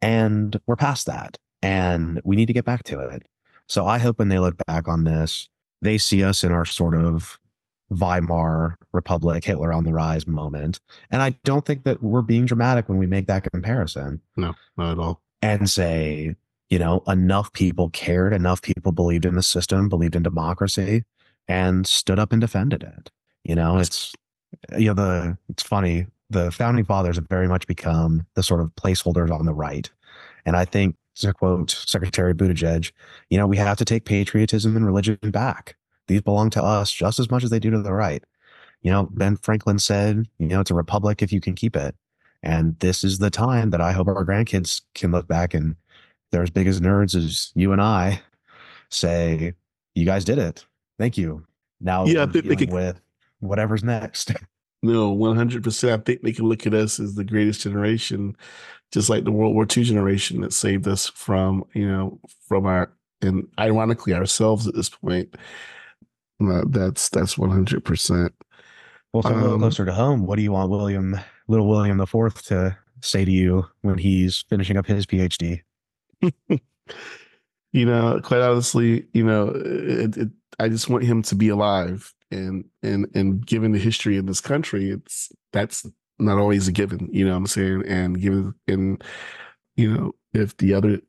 And 0.03 0.61
we're 0.67 0.77
past 0.77 1.07
that. 1.07 1.39
And 1.63 2.21
we 2.25 2.37
need 2.37 2.47
to 2.47 2.53
get 2.53 2.65
back 2.65 2.83
to 2.85 2.99
it. 3.01 3.23
So 3.69 3.87
I 3.87 3.99
hope 3.99 4.19
when 4.19 4.29
they 4.29 4.39
look 4.39 4.57
back 4.67 4.89
on 4.89 5.05
this, 5.05 5.49
they 5.81 5.97
see 5.97 6.25
us 6.25 6.45
in 6.45 6.53
our 6.53 6.65
sort 6.65 6.95
of 6.95 7.39
Weimar 7.99 8.77
Republic, 8.93 9.45
Hitler 9.45 9.73
on 9.73 9.85
the 9.85 9.93
rise 9.93 10.27
moment. 10.27 10.81
And 11.11 11.23
I 11.23 11.31
don't 11.45 11.65
think 11.65 11.85
that 11.85 12.03
we're 12.03 12.23
being 12.23 12.47
dramatic 12.47 12.89
when 12.89 12.99
we 12.99 13.07
make 13.07 13.27
that 13.27 13.51
comparison. 13.51 14.21
No, 14.37 14.55
not 14.77 14.93
at 14.93 14.99
all. 14.99 15.23
And 15.43 15.69
say, 15.69 16.35
you 16.71 16.79
know, 16.79 17.03
enough 17.07 17.53
people 17.53 17.91
cared, 17.91 18.33
enough 18.33 18.63
people 18.63 18.93
believed 18.93 19.25
in 19.25 19.35
the 19.35 19.43
system, 19.43 19.89
believed 19.89 20.17
in 20.17 20.23
democracy, 20.23 21.05
and 21.49 21.87
stood 21.87 22.19
up 22.19 22.33
and 22.33 22.41
defended 22.41 22.83
it. 22.83 23.11
You 23.45 23.55
know, 23.55 23.79
it's, 23.79 24.15
you 24.77 24.87
know, 24.87 24.95
the, 24.95 25.39
it's 25.49 25.63
funny. 25.63 26.07
The 26.31 26.51
founding 26.51 26.85
fathers 26.85 27.17
have 27.17 27.29
very 27.29 27.49
much 27.49 27.67
become 27.67 28.27
the 28.35 28.43
sort 28.43 28.61
of 28.61 28.75
placeholders 28.77 29.31
on 29.31 29.45
the 29.45 29.55
right. 29.55 29.91
And 30.47 30.57
I 30.57 30.65
think 30.65 30.97
to 31.17 31.33
quote 31.33 31.71
Secretary 31.71 32.35
Buttigieg, 32.35 32.93
you 33.31 33.39
know, 33.39 33.47
we 33.47 33.57
have 33.57 33.79
to 33.79 33.85
take 33.85 34.05
patriotism 34.05 34.77
and 34.77 34.87
religion 34.87 35.19
back. 35.23 35.77
These 36.07 36.23
belong 36.23 36.51
to 36.51 36.63
us 36.63 36.93
just 36.93 37.19
as 37.19 37.31
much 37.31 37.45
as 37.45 37.51
they 37.51 37.59
do 37.59 37.71
to 37.71 37.83
the 37.83 37.93
right. 37.93 38.23
You 38.83 38.91
know, 38.91 39.09
Ben 39.11 39.37
Franklin 39.37 39.79
said, 39.79 40.29
you 40.39 40.47
know, 40.47 40.61
it's 40.61 40.71
a 40.71 40.75
republic 40.75 41.23
if 41.23 41.33
you 41.33 41.41
can 41.41 41.55
keep 41.55 41.77
it. 41.77 41.95
And 42.43 42.79
this 42.81 43.03
is 43.03 43.19
the 43.19 43.31
time 43.31 43.71
that 43.71 43.81
I 43.81 43.93
hope 43.93 44.09
our 44.09 44.25
grandkids 44.25 44.83
can 44.95 45.11
look 45.13 45.27
back 45.27 45.55
and 45.55 45.77
they're 46.31 46.43
as 46.43 46.51
big 46.51 46.67
as 46.67 46.81
nerds 46.81 47.15
as 47.15 47.53
you 47.55 47.73
and 47.73 47.81
I 47.81 48.21
say, 48.91 49.55
you 49.95 50.05
guys 50.05 50.25
did 50.25 50.39
it. 50.39 50.67
Thank 50.99 51.17
you. 51.17 51.47
Now 51.81 52.05
yeah, 52.05 52.25
I 52.25 52.27
think 52.27 52.47
they 52.47 52.67
with 52.67 53.01
whatever's 53.41 53.85
next. 53.85 54.33
No, 54.83 55.17
100%. 55.17 55.93
I 55.95 55.97
think 55.97 56.21
they 56.21 56.33
can 56.33 56.45
look 56.45 56.67
at 56.67 56.75
us 56.75 57.01
as 57.01 57.15
the 57.15 57.25
greatest 57.25 57.63
generation 57.63 58.37
just 58.95 59.11
like 59.11 59.25
the 59.25 59.33
World 59.33 59.55
War 59.55 59.65
II 59.65 59.83
generation 59.83 60.41
that 60.43 60.53
saved 60.53 60.87
us 60.87 61.09
from, 61.09 61.65
you 61.75 61.87
know, 61.87 62.21
from 62.47 62.65
our 62.65 62.93
and 63.21 63.49
ironically 63.59 64.15
ourselves 64.15 64.69
at 64.69 64.75
this 64.75 64.89
point. 64.89 65.35
Uh, 66.43 66.63
that's 66.69 67.09
that's 67.09 67.39
one 67.39 67.51
hundred 67.51 67.85
percent. 67.85 68.33
Well, 69.13 69.23
so 69.23 69.31
a 69.31 69.35
little 69.35 69.55
um, 69.55 69.61
closer 69.61 69.85
to 69.85 69.93
home, 69.93 70.27
what 70.27 70.37
do 70.37 70.43
you 70.43 70.53
want 70.53 70.71
William, 70.71 71.19
little 71.47 71.69
William 71.69 71.99
the 71.99 72.07
Fourth, 72.07 72.43
to 72.47 72.77
say 73.01 73.25
to 73.25 73.31
you 73.31 73.67
when 73.83 73.99
he's 73.99 74.45
finishing 74.49 74.77
up 74.77 74.87
his 74.87 75.07
PhD? 75.07 75.63
you 77.73 77.87
know, 77.87 78.21
quite 78.23 78.41
honestly, 78.41 79.07
you 79.13 79.25
know, 79.25 79.53
it, 79.55 80.17
it, 80.17 80.29
I 80.59 80.69
just 80.69 80.89
want 80.89 81.05
him 81.05 81.23
to 81.23 81.35
be 81.37 81.49
alive, 81.49 82.13
and 82.31 82.65
and 82.83 83.07
and 83.15 83.47
given 83.47 83.73
the 83.73 83.79
history 83.79 84.17
of 84.17 84.27
this 84.27 84.41
country, 84.41 84.91
it's 84.91 85.31
that's 85.53 85.87
not 86.19 86.39
always 86.39 86.69
a 86.69 86.73
given, 86.73 87.09
you 87.13 87.25
know 87.25 87.33
what 87.33 87.39
I'm 87.39 87.47
saying? 87.47 87.85
And 87.87 88.21
given 88.21 88.55
and 88.67 89.03
you 89.77 89.93
know, 89.93 90.15
if 90.33 90.57
the 90.57 90.75
other 90.75 91.01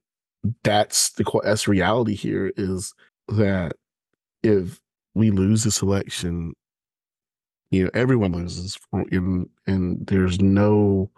that's 0.64 1.12
the 1.14 1.42
that's 1.44 1.68
reality 1.68 2.16
here 2.16 2.52
is 2.56 2.94
that 3.30 3.74
if 4.44 4.80
we 5.16 5.32
lose 5.32 5.64
this 5.64 5.82
election, 5.82 6.54
you 7.72 7.86
know, 7.86 7.90
everyone 7.94 8.34
loses 8.34 8.78
and 8.94 9.50
and 9.66 10.06
there's 10.08 10.40
no 10.40 11.10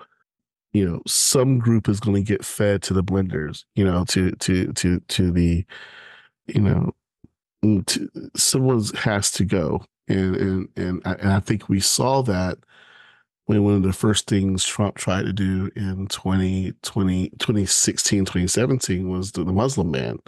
you 0.73 0.87
know, 0.87 1.01
some 1.07 1.57
group 1.59 1.89
is 1.89 1.99
going 1.99 2.15
to 2.15 2.21
get 2.21 2.45
fed 2.45 2.83
to 2.83 2.93
the 2.93 3.03
blenders, 3.03 3.65
you 3.75 3.83
know, 3.83 4.05
to 4.05 4.31
to 4.33 4.71
to 4.73 4.99
to 5.01 5.31
the 5.31 5.65
you 6.47 6.61
know, 6.61 6.91
mm, 7.63 7.85
to, 7.87 8.09
someone 8.35 8.83
has 8.95 9.31
to 9.31 9.45
go. 9.45 9.83
And 10.07 10.35
and 10.35 10.69
and 10.77 11.01
I, 11.05 11.13
and 11.13 11.31
I 11.33 11.39
think 11.39 11.69
we 11.69 11.79
saw 11.79 12.21
that 12.23 12.59
when 13.45 13.63
one 13.63 13.73
of 13.75 13.83
the 13.83 13.93
first 13.93 14.27
things 14.27 14.65
Trump 14.65 14.95
tried 14.97 15.23
to 15.25 15.33
do 15.33 15.69
in 15.75 16.07
2020, 16.07 17.29
2016, 17.39 18.25
2017 18.25 19.09
was 19.09 19.31
the, 19.31 19.43
the 19.43 19.53
Muslim 19.53 19.91
ban. 19.91 20.19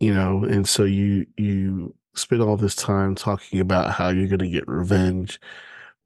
You 0.00 0.14
know, 0.14 0.44
and 0.44 0.68
so 0.68 0.84
you 0.84 1.26
you 1.36 1.94
spend 2.14 2.42
all 2.42 2.56
this 2.56 2.74
time 2.74 3.14
talking 3.14 3.60
about 3.60 3.92
how 3.92 4.08
you're 4.10 4.28
going 4.28 4.40
to 4.40 4.48
get 4.48 4.68
revenge. 4.68 5.40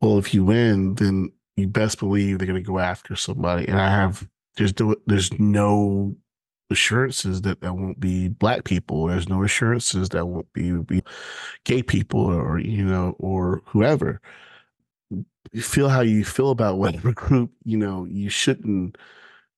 Well, 0.00 0.18
if 0.18 0.34
you 0.34 0.44
win, 0.44 0.94
then 0.96 1.32
you 1.56 1.68
best 1.68 1.98
believe 1.98 2.38
they're 2.38 2.46
going 2.46 2.62
to 2.62 2.66
go 2.66 2.78
after 2.78 3.16
somebody. 3.16 3.66
And 3.68 3.80
I 3.80 3.88
have 3.90 4.28
there's 4.56 4.74
there's 5.06 5.32
no 5.38 6.16
assurances 6.70 7.42
that 7.42 7.60
there 7.60 7.72
won't 7.72 8.00
be 8.00 8.28
black 8.28 8.64
people. 8.64 9.06
There's 9.06 9.28
no 9.28 9.42
assurances 9.44 10.08
that 10.10 10.26
won't 10.26 10.52
be, 10.52 10.72
be 10.72 11.02
gay 11.64 11.82
people 11.82 12.20
or 12.20 12.58
you 12.58 12.84
know 12.84 13.16
or 13.18 13.62
whoever 13.66 14.20
You 15.52 15.62
feel 15.62 15.88
how 15.88 16.00
you 16.00 16.24
feel 16.24 16.50
about 16.50 16.78
whatever 16.78 17.12
group, 17.14 17.52
you 17.64 17.76
know, 17.76 18.04
you 18.06 18.28
shouldn't 18.28 18.96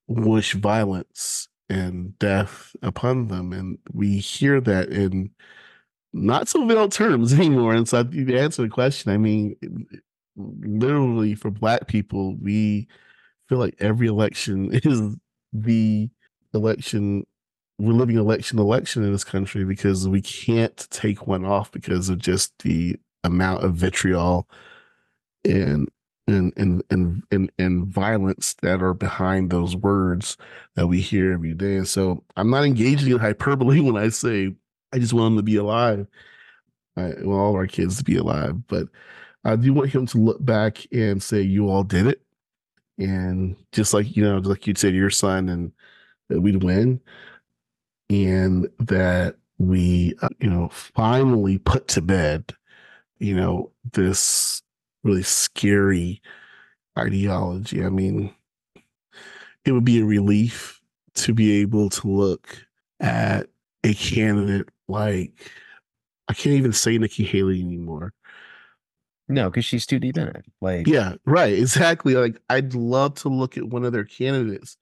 wish 0.09 0.55
violence 0.55 1.49
and 1.69 2.19
death 2.19 2.75
upon 2.83 3.29
them. 3.29 3.53
And 3.53 3.79
we 3.93 4.19
hear 4.19 4.61
that 4.63 4.91
in 4.91 5.31
not 6.13 6.49
so 6.49 6.67
veiled 6.67 6.93
terms 6.93 7.33
anymore. 7.39 7.75
And 7.75 7.89
so 7.89 8.05
to 8.05 8.39
answer 8.39 8.63
the 8.63 8.69
question, 8.69 9.13
I 9.13 9.19
mean, 9.19 9.57
literally 10.37 11.35
for 11.35 11.51
black 11.51 11.87
people, 11.87 12.37
we 12.37 12.89
feel 13.49 13.59
like 13.59 13.77
every 13.79 14.07
election 14.07 14.71
is 14.85 15.17
the 15.53 16.09
election 16.55 17.25
we're 17.79 17.93
living 17.93 18.17
election 18.17 18.59
election 18.59 19.05
in 19.05 19.13
this 19.13 19.25
country 19.25 19.65
because 19.65 20.09
we 20.09 20.23
can't 20.23 20.87
take 20.91 21.27
one 21.27 21.45
off 21.45 21.71
because 21.71 22.09
of 22.09 22.19
just 22.19 22.59
the 22.61 22.97
amount 23.23 23.65
of 23.65 23.75
vitriol 23.75 24.49
and 25.45 25.89
and 26.27 26.53
and 26.57 26.83
and 26.91 27.23
and, 27.31 27.53
and 27.59 27.87
violence 27.87 28.55
that 28.63 28.83
are 28.83 28.95
behind 28.95 29.51
those 29.51 29.77
words 29.77 30.37
that 30.75 30.87
we 30.87 31.01
hear 31.01 31.33
every 31.33 31.55
day. 31.55 31.77
And 31.77 31.87
so 31.87 32.25
I'm 32.37 32.51
not 32.51 32.65
engaging 32.65 33.13
in 33.13 33.19
hyperbole 33.19 33.81
when 33.83 33.97
I 33.97 34.09
say 34.09 34.55
I 34.93 34.99
just 34.99 35.13
want 35.13 35.33
him 35.33 35.37
to 35.37 35.43
be 35.43 35.57
alive. 35.57 36.07
I 36.97 37.09
want 37.23 37.29
all 37.29 37.57
our 37.57 37.67
kids 37.67 37.99
to 37.99 38.05
be 38.05 38.17
alive, 38.17 38.67
but 38.69 38.89
I 39.45 39.57
do 39.57 39.73
want 39.73 39.91
him 39.91 40.07
to 40.07 40.19
look 40.19 40.45
back 40.45 40.87
and 40.93 41.23
say, 41.23 41.43
"You 41.43 41.69
all 41.69 41.85
did 41.85 42.07
it," 42.07 42.23
and 42.99 43.57
just 43.73 43.95
like 43.95 44.17
you 44.17 44.25
know, 44.25 44.39
like 44.39 44.67
you 44.67 44.75
said, 44.77 44.95
your 44.95 45.11
son, 45.11 45.49
and 45.49 45.73
that 46.29 46.41
we'd 46.41 46.63
win, 46.63 47.01
and 48.11 48.69
that 48.79 49.37
we, 49.59 50.15
uh, 50.23 50.29
you 50.41 50.51
know, 50.51 50.69
finally 50.71 51.59
put 51.59 51.89
to 51.89 52.03
bed, 52.03 52.53
you 53.19 53.35
know, 53.35 53.71
this 53.93 54.63
really 55.03 55.23
scary 55.23 56.21
ideology. 56.99 57.85
I 57.85 57.89
mean, 57.89 58.35
it 59.65 59.73
would 59.73 59.85
be 59.85 60.01
a 60.01 60.05
relief 60.05 60.81
to 61.15 61.35
be 61.35 61.61
able 61.61 61.89
to 61.91 62.09
look 62.09 62.67
at 63.01 63.49
a 63.85 63.95
candidate 63.95 64.69
like 64.89 65.51
I 66.29 66.35
can't 66.35 66.57
even 66.57 66.73
say 66.73 66.99
Nikki 66.99 67.25
Haley 67.25 67.61
anymore. 67.61 68.13
No, 69.29 69.51
because 69.51 69.65
she's 69.65 69.87
too 69.87 69.99
deep 69.99 70.17
in 70.19 70.29
it. 70.29 70.45
Like, 70.61 70.87
yeah, 70.87 71.15
right, 71.25 71.53
exactly. 71.53 72.15
Like, 72.15 72.41
I'd 72.49 72.75
love 72.75 73.15
to 73.17 73.29
look 73.29 73.57
at 73.57 73.69
one 73.69 73.85
of 73.85 73.93
their 73.93 74.05
candidates 74.05 74.77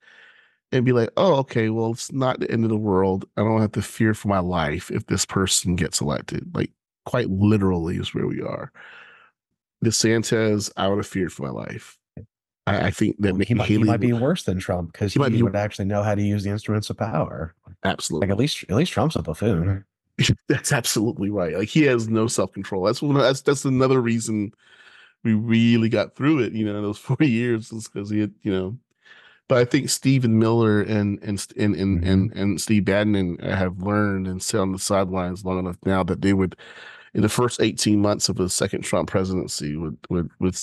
and 0.71 0.85
be 0.85 0.91
like, 0.91 1.09
oh, 1.17 1.35
okay, 1.37 1.69
well, 1.69 1.91
it's 1.91 2.11
not 2.11 2.39
the 2.39 2.51
end 2.51 2.63
of 2.63 2.69
the 2.69 2.77
world. 2.77 3.25
I 3.37 3.41
don't 3.41 3.61
have 3.61 3.71
to 3.73 3.81
fear 3.81 4.13
for 4.13 4.27
my 4.27 4.39
life 4.39 4.91
if 4.91 5.07
this 5.07 5.25
person 5.25 5.75
gets 5.75 5.99
elected. 5.99 6.55
Like, 6.55 6.71
quite 7.05 7.29
literally, 7.29 7.97
is 7.97 8.13
where 8.13 8.27
we 8.27 8.41
are. 8.41 8.71
DeSantis, 9.83 10.71
I 10.77 10.87
would 10.87 10.97
have 10.97 11.07
feared 11.07 11.33
for 11.33 11.43
my 11.43 11.49
life. 11.49 11.97
I, 12.67 12.87
I 12.87 12.91
think 12.91 13.17
that 13.19 13.39
he 13.43 13.53
might, 13.53 13.67
he 13.67 13.75
Haley 13.75 13.85
might 13.85 13.99
be 13.99 14.13
worse 14.13 14.43
than 14.43 14.59
Trump 14.59 14.91
because 14.91 15.13
He 15.13 15.17
he, 15.17 15.19
might 15.19 15.31
be- 15.31 15.41
would 15.43 15.55
actually 15.55 15.85
know 15.85 16.03
how 16.03 16.15
to 16.15 16.21
use 16.21 16.43
the 16.43 16.49
instruments 16.49 16.89
of 16.89 16.97
power. 16.97 17.53
absolutely 17.83 18.27
Like 18.27 18.33
at 18.33 18.39
least 18.39 18.63
at 18.69 18.75
least 18.75 18.91
Trump's 18.91 19.15
a 19.15 19.21
buffoon. 19.21 19.85
That's 20.47 20.71
absolutely 20.71 21.29
right. 21.29 21.57
Like 21.57 21.69
he 21.69 21.83
has 21.83 22.07
no 22.07 22.27
self 22.27 22.51
control. 22.53 22.83
That's 22.83 23.01
one. 23.01 23.15
That's 23.17 23.41
that's 23.41 23.65
another 23.65 24.01
reason 24.01 24.51
we 25.23 25.33
really 25.33 25.89
got 25.89 26.15
through 26.15 26.39
it. 26.39 26.53
You 26.53 26.65
know, 26.65 26.81
those 26.81 26.97
four 26.99 27.17
years 27.19 27.71
is 27.71 27.87
because 27.87 28.09
he 28.09 28.21
had, 28.21 28.33
you 28.43 28.51
know. 28.51 28.77
But 29.47 29.59
I 29.59 29.65
think 29.65 29.89
Stephen 29.89 30.39
Miller 30.39 30.81
and 30.81 31.19
and 31.21 31.45
and 31.57 31.75
and 31.75 32.03
and, 32.03 32.33
and 32.33 32.61
Steve 32.61 32.85
Bannon 32.85 33.37
have 33.39 33.79
learned 33.79 34.27
and 34.27 34.41
sit 34.41 34.59
on 34.59 34.71
the 34.71 34.79
sidelines 34.79 35.45
long 35.45 35.59
enough 35.59 35.77
now 35.85 36.03
that 36.03 36.21
they 36.21 36.33
would, 36.33 36.55
in 37.13 37.21
the 37.21 37.29
first 37.29 37.61
eighteen 37.61 38.01
months 38.01 38.29
of 38.29 38.39
a 38.39 38.49
second 38.49 38.83
Trump 38.83 39.09
presidency, 39.09 39.75
would 39.75 39.97
would 40.09 40.31
would 40.39 40.57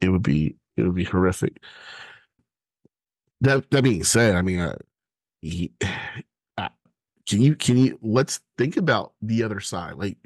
it 0.00 0.08
would 0.08 0.22
be 0.22 0.56
it 0.76 0.82
would 0.82 0.94
be 0.94 1.04
horrific. 1.04 1.62
That 3.42 3.70
that 3.70 3.84
being 3.84 4.04
said, 4.04 4.34
I 4.34 4.42
mean, 4.42 4.58
uh, 4.60 4.76
he, 5.40 5.72
can 7.30 7.40
you 7.40 7.54
can 7.54 7.76
you 7.76 7.96
let's 8.02 8.40
think 8.58 8.76
about 8.76 9.12
the 9.22 9.44
other 9.44 9.60
side 9.60 9.94
like 9.94 10.16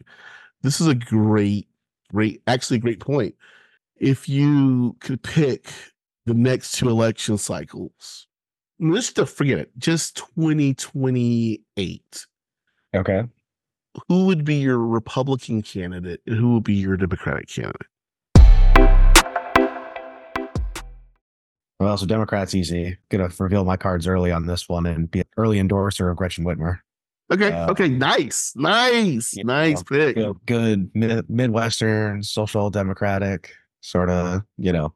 this 0.62 0.80
is 0.80 0.86
a 0.86 0.94
great 0.94 1.68
great 2.10 2.40
actually 2.46 2.78
great 2.78 2.98
point 2.98 3.34
if 3.96 4.26
you 4.26 4.96
could 5.00 5.22
pick 5.22 5.70
the 6.24 6.32
next 6.32 6.72
two 6.72 6.88
election 6.88 7.36
cycles 7.36 8.26
let's 8.80 9.12
just 9.12 9.36
forget 9.36 9.58
it 9.58 9.70
just 9.76 10.16
2028 10.16 12.26
Okay. 12.94 13.24
who 14.08 14.24
would 14.24 14.44
be 14.44 14.54
your 14.54 14.78
republican 14.78 15.60
candidate 15.60 16.22
and 16.26 16.36
who 16.36 16.54
would 16.54 16.64
be 16.64 16.74
your 16.74 16.96
democratic 16.96 17.48
candidate 17.48 17.86
Well, 21.80 21.98
so 21.98 22.06
Democrats 22.06 22.54
easy. 22.54 22.96
Gonna 23.10 23.28
reveal 23.38 23.64
my 23.64 23.76
cards 23.76 24.06
early 24.06 24.30
on 24.30 24.46
this 24.46 24.70
one 24.70 24.86
and 24.86 25.10
be 25.10 25.20
an 25.20 25.26
early 25.36 25.58
endorser 25.58 26.08
of 26.08 26.16
Gretchen 26.16 26.44
Whitmer. 26.44 26.78
Okay 27.32 27.50
Uh, 27.50 27.70
okay 27.70 27.88
nice 27.88 28.52
nice 28.54 29.34
you 29.34 29.44
nice 29.44 29.78
know, 29.78 29.84
pick 29.84 30.16
You 30.16 30.22
know, 30.22 30.36
good 30.46 30.90
mid- 30.94 31.28
Midwestern, 31.30 32.22
social 32.22 32.70
democratic, 32.70 33.52
sort 33.80 34.10
of, 34.10 34.42
you 34.58 34.72
know, 34.72 34.94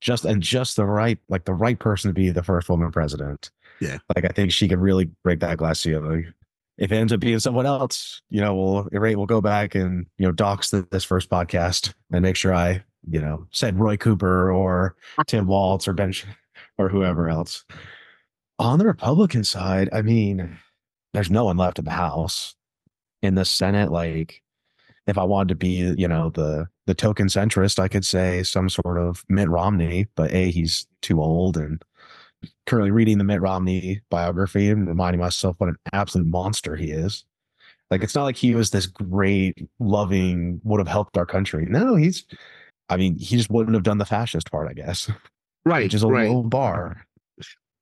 just 0.00 0.24
and 0.24 0.42
just 0.42 0.76
the 0.76 0.86
right, 0.86 1.18
like 1.28 1.44
the 1.44 1.54
right 1.54 1.78
person 1.78 2.08
to 2.08 2.14
be 2.14 2.30
the 2.30 2.42
first 2.42 2.68
woman 2.68 2.90
president. 2.90 3.50
Yeah. 3.80 3.98
Like 4.14 4.24
I 4.24 4.28
think 4.28 4.52
she 4.52 4.68
could 4.68 4.78
really 4.78 5.10
break 5.22 5.40
that 5.40 5.58
glass 5.58 5.80
ceiling. 5.80 6.32
If 6.78 6.92
it 6.92 6.96
ends 6.96 7.12
up 7.12 7.20
being 7.20 7.40
someone 7.40 7.66
else, 7.66 8.22
you 8.30 8.40
know, 8.40 8.54
we'll 8.54 8.88
right, 8.92 9.16
we'll 9.16 9.26
go 9.26 9.40
back 9.40 9.74
and 9.74 10.06
you 10.16 10.26
know 10.26 10.32
dox 10.32 10.70
the, 10.70 10.86
this 10.90 11.04
first 11.04 11.28
podcast 11.28 11.92
and 12.12 12.22
make 12.22 12.36
sure 12.36 12.54
I, 12.54 12.84
you 13.10 13.20
know, 13.20 13.46
said 13.50 13.78
Roy 13.78 13.96
Cooper 13.96 14.52
or 14.52 14.94
Tim 15.26 15.46
Walz 15.46 15.88
or 15.88 15.92
Ben 15.92 16.12
or 16.78 16.88
whoever 16.88 17.28
else. 17.28 17.64
On 18.60 18.78
the 18.78 18.86
Republican 18.86 19.44
side, 19.44 19.88
I 19.92 20.02
mean, 20.02 20.58
there's 21.14 21.30
no 21.30 21.44
one 21.44 21.56
left 21.56 21.78
in 21.78 21.84
the 21.84 21.90
House. 21.90 22.54
In 23.20 23.34
the 23.34 23.44
Senate, 23.44 23.90
like 23.90 24.42
if 25.08 25.18
I 25.18 25.24
wanted 25.24 25.48
to 25.48 25.54
be, 25.56 25.94
you 25.98 26.06
know, 26.06 26.30
the 26.30 26.68
the 26.86 26.94
token 26.94 27.26
centrist, 27.26 27.78
I 27.78 27.88
could 27.88 28.04
say 28.04 28.42
some 28.42 28.68
sort 28.68 28.98
of 28.98 29.24
Mitt 29.28 29.48
Romney, 29.48 30.06
but 30.14 30.32
A, 30.32 30.50
he's 30.50 30.86
too 31.02 31.20
old 31.20 31.56
and 31.56 31.82
currently 32.66 32.92
reading 32.92 33.18
the 33.18 33.24
Mitt 33.24 33.40
Romney 33.40 34.00
biography 34.10 34.70
and 34.70 34.86
reminding 34.86 35.20
myself 35.20 35.56
what 35.58 35.70
an 35.70 35.76
absolute 35.92 36.28
monster 36.28 36.76
he 36.76 36.92
is. 36.92 37.24
Like 37.90 38.02
it's 38.02 38.14
not 38.14 38.24
like 38.24 38.36
he 38.36 38.54
was 38.54 38.70
this 38.70 38.86
great, 38.86 39.68
loving, 39.80 40.60
would 40.62 40.78
have 40.78 40.88
helped 40.88 41.16
our 41.16 41.26
country. 41.26 41.66
No, 41.68 41.96
he's 41.96 42.24
I 42.88 42.96
mean, 42.96 43.18
he 43.18 43.36
just 43.36 43.50
wouldn't 43.50 43.74
have 43.74 43.82
done 43.82 43.98
the 43.98 44.06
fascist 44.06 44.50
part, 44.50 44.68
I 44.68 44.72
guess. 44.72 45.10
right 45.64 45.84
Which 45.84 45.94
is 45.94 46.02
a 46.02 46.08
right 46.08 46.30
low 46.30 46.42
bar. 46.42 47.04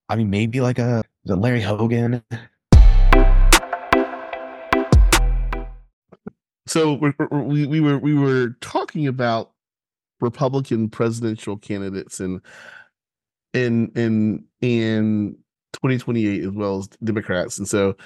I 0.08 0.16
mean, 0.16 0.30
maybe 0.30 0.60
like 0.60 0.78
a 0.78 1.02
Larry 1.24 1.60
Hogan. 1.60 2.22
So 6.66 6.94
we're, 6.94 7.14
we 7.30 7.66
we 7.66 7.80
were 7.80 7.98
we 7.98 8.14
were 8.14 8.56
talking 8.60 9.06
about 9.06 9.52
Republican 10.20 10.88
presidential 10.88 11.56
candidates 11.56 12.20
and 12.20 12.40
in 13.54 13.90
in 13.94 14.44
in 14.60 15.38
2028 15.74 16.42
as 16.42 16.50
well 16.50 16.78
as 16.78 16.88
Democrats, 17.04 17.58
and 17.58 17.68
so 17.68 17.96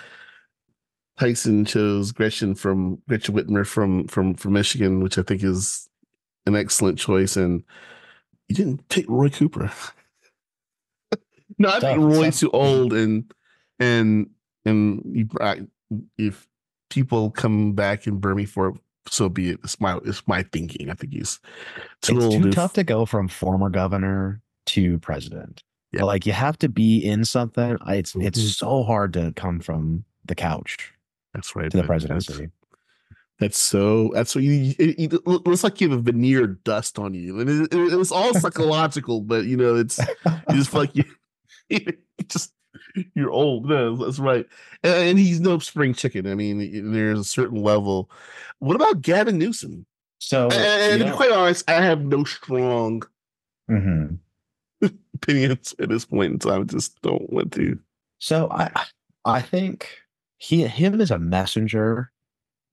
Tysen 1.18 1.66
chose 1.66 2.12
Gretchen 2.12 2.54
from 2.54 3.00
Gretchen 3.08 3.34
Whitmer 3.34 3.66
from 3.66 4.06
from 4.08 4.34
from 4.34 4.52
Michigan, 4.52 5.02
which 5.02 5.18
I 5.18 5.22
think 5.22 5.42
is 5.42 5.88
an 6.46 6.56
excellent 6.56 6.98
choice. 6.98 7.36
And 7.36 7.62
you 8.48 8.56
didn't 8.56 8.88
take 8.88 9.06
Roy 9.08 9.28
Cooper. 9.28 9.70
no, 11.58 11.68
I 11.68 11.80
think 11.80 12.00
Roy's 12.00 12.40
too 12.40 12.50
old, 12.50 12.92
and 12.92 13.32
and 13.78 14.30
and 14.64 15.02
you, 15.04 15.28
if 16.16 16.46
people 16.90 17.30
come 17.30 17.72
back 17.72 18.06
and 18.06 18.20
burn 18.20 18.36
me 18.36 18.44
for 18.44 18.68
it, 18.68 18.74
so 19.08 19.28
be 19.28 19.50
it. 19.50 19.60
It's 19.64 19.80
my 19.80 19.98
it's 20.04 20.26
my 20.28 20.42
thinking. 20.42 20.90
I 20.90 20.94
think 20.94 21.12
he's 21.14 21.40
too 22.02 22.18
it's 22.18 22.34
too 22.36 22.48
if- 22.48 22.54
tough 22.54 22.74
to 22.74 22.84
go 22.84 23.06
from 23.06 23.26
former 23.28 23.70
governor 23.70 24.40
to 24.66 24.98
president. 24.98 25.62
Yeah. 25.92 26.04
Like 26.04 26.26
you 26.26 26.32
have 26.32 26.58
to 26.58 26.68
be 26.68 26.98
in 26.98 27.24
something. 27.24 27.76
It's 27.88 28.14
it's 28.16 28.38
Mhm. 28.40 28.54
so 28.54 28.82
hard 28.84 29.12
to 29.14 29.32
come 29.34 29.58
from 29.60 30.04
the 30.26 30.34
couch 30.36 30.92
That's 31.34 31.56
right. 31.56 31.70
to 31.70 31.76
the 31.78 31.82
that- 31.82 31.88
that's- 31.88 32.06
presidency. 32.26 32.50
That's 33.40 33.58
so. 33.58 34.10
That's 34.12 34.34
what 34.34 34.44
you. 34.44 34.74
It, 34.78 35.12
it, 35.14 35.26
looks 35.26 35.64
like 35.64 35.80
you 35.80 35.88
have 35.88 35.98
a 35.98 36.02
veneer 36.02 36.46
dust 36.46 36.98
on 36.98 37.14
you, 37.14 37.40
and 37.40 37.48
it, 37.48 37.72
it, 37.74 37.92
it 37.94 37.96
was 37.96 38.12
all 38.12 38.34
psychological. 38.38 39.22
but 39.22 39.46
you 39.46 39.56
know, 39.56 39.76
it's 39.76 39.98
you 39.98 40.56
just 40.56 40.70
feel 40.70 40.80
like 40.82 40.94
you, 40.94 41.04
you 41.70 41.96
just 42.28 42.52
you're 43.14 43.30
old. 43.30 43.66
No, 43.66 43.96
that's 43.96 44.18
right. 44.18 44.46
And, 44.82 44.94
and 45.10 45.18
he's 45.18 45.40
no 45.40 45.58
spring 45.58 45.94
chicken. 45.94 46.26
I 46.26 46.34
mean, 46.34 46.92
there's 46.92 47.18
a 47.20 47.24
certain 47.24 47.62
level. 47.62 48.10
What 48.58 48.76
about 48.76 49.02
Gavin 49.02 49.38
Newsom? 49.38 49.86
So 50.18 50.50
And, 50.50 51.00
you 51.00 51.06
to 51.06 51.10
be 51.10 51.16
quite 51.16 51.32
honest, 51.32 51.68
I 51.68 51.82
have 51.82 52.02
no 52.02 52.24
strong 52.24 53.02
Mhm. 53.70 54.18
opinions 55.14 55.74
at 55.78 55.88
this 55.88 56.04
point 56.04 56.32
in 56.32 56.38
time. 56.38 56.62
I 56.62 56.64
just 56.64 57.00
don't 57.02 57.30
want 57.32 57.52
to. 57.52 57.78
So 58.18 58.50
I 58.50 58.70
I 59.24 59.40
think 59.40 59.88
he 60.38 60.66
him 60.66 61.00
as 61.00 61.10
a 61.10 61.18
messenger, 61.18 62.10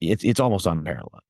it's 0.01 0.23
it's 0.23 0.39
almost 0.39 0.65
unparalleled. 0.65 1.21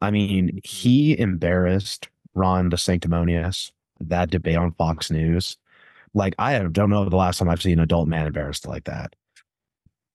I 0.00 0.10
mean, 0.10 0.60
he 0.64 1.18
embarrassed 1.18 2.08
Ron 2.34 2.70
DeSanctimonious 2.70 3.70
that 4.00 4.30
debate 4.30 4.56
on 4.56 4.72
Fox 4.72 5.10
News. 5.10 5.56
Like 6.14 6.34
I 6.38 6.58
don't 6.58 6.90
know 6.90 7.08
the 7.08 7.16
last 7.16 7.38
time 7.38 7.48
I've 7.48 7.62
seen 7.62 7.74
an 7.74 7.84
adult 7.84 8.08
man 8.08 8.26
embarrassed 8.26 8.66
like 8.66 8.84
that. 8.84 9.14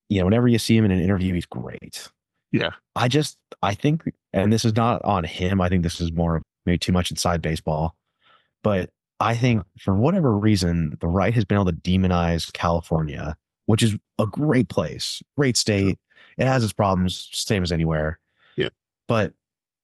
You 0.10 0.20
know, 0.20 0.26
whenever 0.26 0.48
you 0.48 0.60
see 0.60 0.78
him 0.78 0.86
in 0.86 0.92
an 0.92 1.02
interview, 1.02 1.34
he's 1.34 1.46
great. 1.46 2.10
Yeah. 2.52 2.72
I 2.96 3.08
just 3.08 3.38
I 3.62 3.74
think, 3.74 4.04
and 4.34 4.54
this 4.54 4.66
is 4.66 4.76
not 4.76 5.04
on 5.04 5.24
him. 5.24 5.60
I 5.60 5.70
think 5.70 5.84
this 5.84 6.00
is 6.00 6.12
more 6.12 6.38
of 6.38 6.44
maybe 6.66 6.78
too 6.78 6.92
much 6.92 7.12
inside 7.12 7.42
baseball. 7.42 7.96
But 8.64 8.90
I 9.20 9.36
think 9.36 9.64
for 9.80 9.96
whatever 9.96 10.38
reason, 10.38 10.98
the 11.02 11.08
right 11.08 11.34
has 11.34 11.46
been 11.46 11.58
able 11.58 11.66
to 11.66 11.74
demonize 11.74 12.52
California, 12.54 13.36
which 13.66 13.82
is 13.82 13.96
a 14.20 14.28
great 14.28 14.70
place, 14.70 15.22
great 15.36 15.58
state. 15.58 15.98
It 16.38 16.46
has 16.46 16.64
its 16.64 16.74
problems, 16.74 17.30
same 17.32 17.64
as 17.64 17.72
anywhere. 17.72 18.20
Yeah. 18.56 18.70
But 19.08 19.34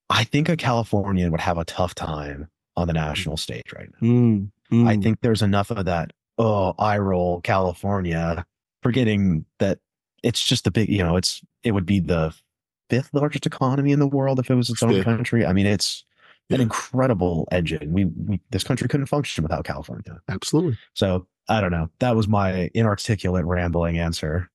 I 0.10 0.24
think 0.24 0.50
a 0.50 0.58
Californian 0.58 1.32
would 1.32 1.42
have 1.42 1.58
a 1.58 1.66
tough 1.66 1.96
time 1.96 2.48
on 2.76 2.88
the 2.88 2.94
national 2.94 3.38
stage 3.38 3.74
right 3.76 3.90
now. 4.02 4.08
Mm, 4.08 4.52
I 4.72 4.76
mm. 4.96 5.04
think 5.04 5.22
there's 5.22 5.42
enough 5.42 5.72
of 5.72 5.86
that, 5.86 6.12
oh, 6.38 6.74
I 6.80 6.98
roll 6.98 7.42
California, 7.42 8.46
forgetting 8.82 9.46
that 9.60 9.80
it's 10.24 10.44
just 10.44 10.64
the 10.64 10.72
big, 10.72 10.90
you 10.90 11.04
know, 11.04 11.16
it's 11.16 11.42
it 11.64 11.72
would 11.72 11.86
be 11.86 12.00
the 12.00 12.34
fifth 12.90 13.10
largest 13.14 13.46
economy 13.46 13.92
in 13.92 14.00
the 14.00 14.08
world 14.08 14.40
if 14.40 14.50
it 14.50 14.56
was 14.56 14.70
its 14.70 14.82
own 14.82 14.92
Yeah. 14.92 15.04
country. 15.04 15.46
I 15.46 15.54
mean, 15.54 15.66
it's 15.66 16.06
an 16.50 16.62
incredible 16.62 17.48
engine. 17.52 17.94
We, 17.94 18.06
we 18.06 18.40
this 18.52 18.64
country 18.64 18.88
couldn't 18.88 19.08
function 19.08 19.44
without 19.44 19.66
California. 19.66 20.20
absolutely. 20.30 20.78
So 20.94 21.28
I 21.50 21.62
don't 21.62 21.72
know. 21.72 21.90
That 22.00 22.16
was 22.16 22.28
my 22.28 22.70
inarticulate 22.74 23.46
rambling 23.46 23.98
answer. 23.98 24.50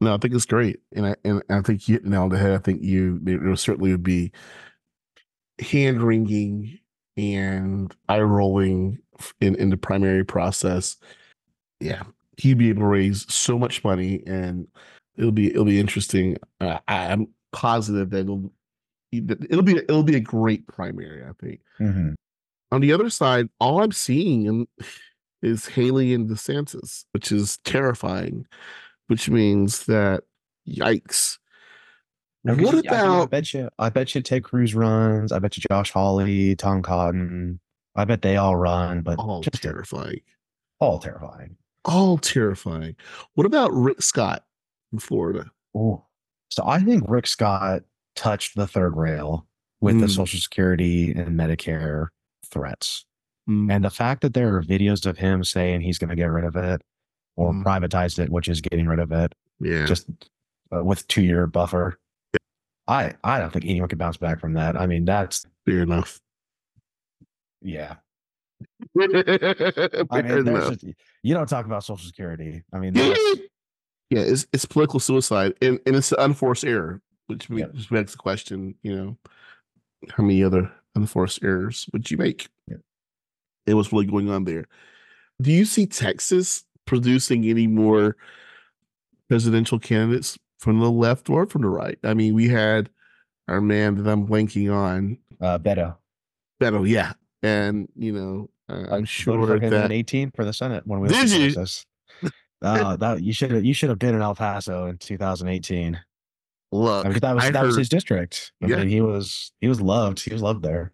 No, 0.00 0.14
I 0.14 0.18
think 0.18 0.34
it's 0.34 0.44
great, 0.44 0.80
and 0.94 1.06
I 1.06 1.16
and 1.24 1.42
I 1.48 1.62
think 1.62 1.88
you 1.88 1.94
hit 1.94 2.04
the 2.04 2.10
nail 2.10 2.24
on 2.24 2.28
the 2.28 2.38
head. 2.38 2.52
I 2.52 2.58
think 2.58 2.82
you 2.82 3.18
there 3.22 3.56
certainly 3.56 3.92
would 3.92 4.02
be 4.02 4.30
hand 5.58 6.02
wringing 6.02 6.78
and 7.16 7.94
eye 8.08 8.20
rolling 8.20 8.98
in 9.40 9.54
in 9.56 9.70
the 9.70 9.76
primary 9.76 10.24
process. 10.24 10.96
Yeah, 11.80 12.02
he'd 12.38 12.58
be 12.58 12.70
able 12.70 12.82
to 12.82 12.86
raise 12.88 13.30
so 13.32 13.58
much 13.58 13.84
money, 13.84 14.22
and 14.26 14.66
it'll 15.16 15.32
be 15.32 15.48
it'll 15.50 15.64
be 15.64 15.80
interesting. 15.80 16.36
Uh, 16.60 16.78
I- 16.88 17.12
I'm 17.12 17.28
positive 17.52 18.10
that 18.10 18.20
it'll 18.20 18.50
it'll 19.12 19.62
be 19.62 19.76
it'll 19.76 20.02
be 20.02 20.16
a 20.16 20.20
great 20.20 20.66
primary. 20.66 21.24
I 21.24 21.32
think. 21.40 21.60
On 22.72 22.80
the 22.80 22.92
other 22.92 23.10
side, 23.10 23.48
all 23.60 23.80
I'm 23.82 23.92
seeing, 23.92 24.66
is 25.42 25.66
Haley 25.66 26.12
and 26.14 26.28
DeSantis, 26.28 27.04
which 27.12 27.30
is 27.30 27.58
terrifying, 27.58 28.44
which 29.06 29.30
means 29.30 29.86
that 29.86 30.24
yikes. 30.68 31.38
I 32.48 32.52
What 32.54 32.74
mean, 32.74 32.88
I- 32.88 33.22
I, 33.22 33.26
bet 33.26 33.54
you. 33.54 33.68
I 33.78 33.88
bet 33.90 34.14
you 34.14 34.20
Ted 34.22 34.42
Cruz 34.44 34.74
runs. 34.74 35.30
I 35.32 35.38
bet 35.38 35.56
you 35.56 35.62
Josh 35.70 35.92
Hawley, 35.92 36.56
Tom 36.56 36.82
Cotton. 36.82 37.60
I 37.96 38.04
bet 38.04 38.22
they 38.22 38.36
all 38.36 38.56
run, 38.56 39.02
but 39.02 39.18
all 39.18 39.40
just 39.42 39.62
terrifying? 39.62 40.20
all 40.80 40.98
terrifying. 40.98 41.56
All 41.84 42.18
terrifying. 42.18 42.96
What 43.34 43.46
about 43.46 43.72
Rick 43.72 44.02
Scott 44.02 44.44
in 44.92 44.98
Florida? 44.98 45.46
Oh, 45.74 46.04
So 46.50 46.62
I 46.66 46.80
think 46.80 47.04
Rick 47.08 47.26
Scott 47.26 47.82
touched 48.14 48.56
the 48.56 48.66
third 48.66 48.96
rail 48.96 49.46
with 49.80 49.98
the 50.00 50.06
Mm. 50.06 50.10
Social 50.16 50.38
Security 50.40 51.12
and 51.12 51.38
Medicare 51.38 52.08
threats. 52.46 53.04
Mm, 53.48 53.72
And 53.72 53.84
the 53.84 53.90
fact 53.90 54.22
that 54.22 54.34
there 54.34 54.54
are 54.56 54.62
videos 54.62 55.06
of 55.06 55.18
him 55.18 55.44
saying 55.44 55.80
he's 55.82 55.98
going 55.98 56.10
to 56.10 56.16
get 56.16 56.26
rid 56.30 56.44
of 56.44 56.56
it 56.56 56.82
or 57.36 57.52
Mm. 57.52 57.62
privatize 57.64 58.18
it, 58.18 58.30
which 58.30 58.48
is 58.48 58.60
getting 58.60 58.86
rid 58.86 58.98
of 58.98 59.12
it, 59.12 59.34
yeah. 59.60 59.86
just 59.86 60.08
uh, 60.74 60.82
with 60.84 61.06
two 61.08 61.22
year 61.22 61.46
buffer. 61.46 61.98
I 62.88 63.14
I 63.24 63.38
don't 63.38 63.52
think 63.52 63.64
anyone 63.64 63.88
can 63.88 63.98
bounce 63.98 64.16
back 64.16 64.40
from 64.40 64.52
that. 64.54 64.76
I 64.76 64.86
mean, 64.86 65.04
that's 65.04 65.44
fair 65.64 65.82
enough. 65.82 66.20
Yeah. 67.62 67.96
I 69.00 69.06
mean, 69.06 70.44
just, 70.46 70.84
you 71.22 71.34
don't 71.34 71.48
talk 71.48 71.66
about 71.66 71.84
Social 71.84 72.06
Security. 72.06 72.62
I 72.72 72.78
mean, 72.78 72.94
yeah, 74.10 74.20
it's 74.20 74.46
it's 74.52 74.64
political 74.64 75.00
suicide 75.00 75.54
and, 75.60 75.78
and 75.86 75.96
it's 75.96 76.12
an 76.12 76.20
unforced 76.20 76.64
error, 76.64 77.02
which 77.26 77.50
makes 77.50 77.86
begs 77.86 78.12
the 78.12 78.18
question, 78.18 78.74
you 78.82 78.96
know, 78.96 79.18
how 80.10 80.22
many 80.22 80.42
other 80.42 80.72
unforced 80.94 81.42
errors 81.42 81.86
would 81.92 82.10
you 82.10 82.16
make? 82.16 82.48
Yep. 82.68 82.80
And 83.66 83.76
what's 83.76 83.92
really 83.92 84.06
going 84.06 84.30
on 84.30 84.44
there? 84.44 84.66
Do 85.42 85.52
you 85.52 85.64
see 85.64 85.86
Texas 85.86 86.64
producing 86.86 87.44
any 87.44 87.66
more 87.66 88.16
presidential 89.28 89.78
candidates 89.78 90.38
from 90.58 90.80
the 90.80 90.90
left 90.90 91.28
or 91.28 91.46
from 91.46 91.62
the 91.62 91.68
right? 91.68 91.98
I 92.04 92.14
mean, 92.14 92.34
we 92.34 92.48
had 92.48 92.88
our 93.48 93.60
man 93.60 93.96
that 93.96 94.10
I'm 94.10 94.26
blanking 94.26 94.72
on, 94.72 95.18
uh, 95.40 95.58
Beto. 95.58 95.96
Beto, 96.60 96.88
yeah, 96.88 97.12
and 97.46 97.88
you 97.96 98.12
know, 98.12 98.50
uh, 98.68 98.86
I'm 98.94 99.04
sure 99.04 99.58
that 99.58 99.72
in 99.72 99.92
18 99.92 100.32
for 100.32 100.44
the 100.44 100.52
Senate 100.52 100.86
when 100.86 101.00
we 101.00 101.08
Did 101.08 101.30
you? 101.30 101.50
Texas. 101.54 101.86
Uh, 102.62 102.96
that 102.96 103.22
you 103.22 103.34
should 103.34 103.50
have 103.50 103.64
you 103.66 103.74
should 103.74 103.90
have 103.90 103.98
been 103.98 104.14
in 104.14 104.22
El 104.22 104.34
Paso 104.34 104.86
in 104.86 104.96
2018. 104.96 106.00
look, 106.72 107.04
I 107.04 107.10
mean, 107.10 107.18
that 107.18 107.34
was 107.34 107.44
I 107.44 107.50
that 107.50 107.64
was 107.66 107.76
his 107.76 107.90
district. 107.90 108.50
I 108.62 108.66
Yeah. 108.68 108.76
mean, 108.78 108.88
he 108.88 109.02
was 109.02 109.52
he 109.60 109.68
was 109.68 109.78
loved. 109.78 110.20
He 110.20 110.32
was 110.32 110.40
loved 110.40 110.62
there. 110.62 110.92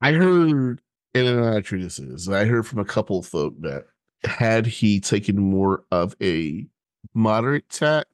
I 0.00 0.10
heard, 0.12 0.80
and 1.14 1.28
I 1.28 1.30
don't 1.30 1.40
know 1.40 1.52
how 1.52 1.60
true 1.60 1.80
this 1.80 2.00
is. 2.00 2.28
I 2.28 2.44
heard 2.44 2.66
from 2.66 2.80
a 2.80 2.84
couple 2.84 3.20
of 3.20 3.26
folk 3.26 3.54
that 3.60 3.84
had 4.24 4.66
he 4.66 4.98
taken 4.98 5.38
more 5.38 5.84
of 5.92 6.16
a 6.20 6.66
moderate 7.14 7.68
tack, 7.68 8.06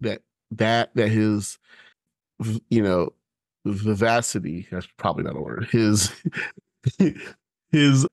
that 0.00 0.22
that 0.52 0.94
that 0.94 1.08
his, 1.08 1.58
you 2.70 2.80
know, 2.82 3.12
vivacity. 3.66 4.68
That's 4.70 4.86
probably 4.98 5.24
not 5.24 5.36
a 5.36 5.40
word. 5.40 5.66
His 5.72 6.12
his 7.70 8.06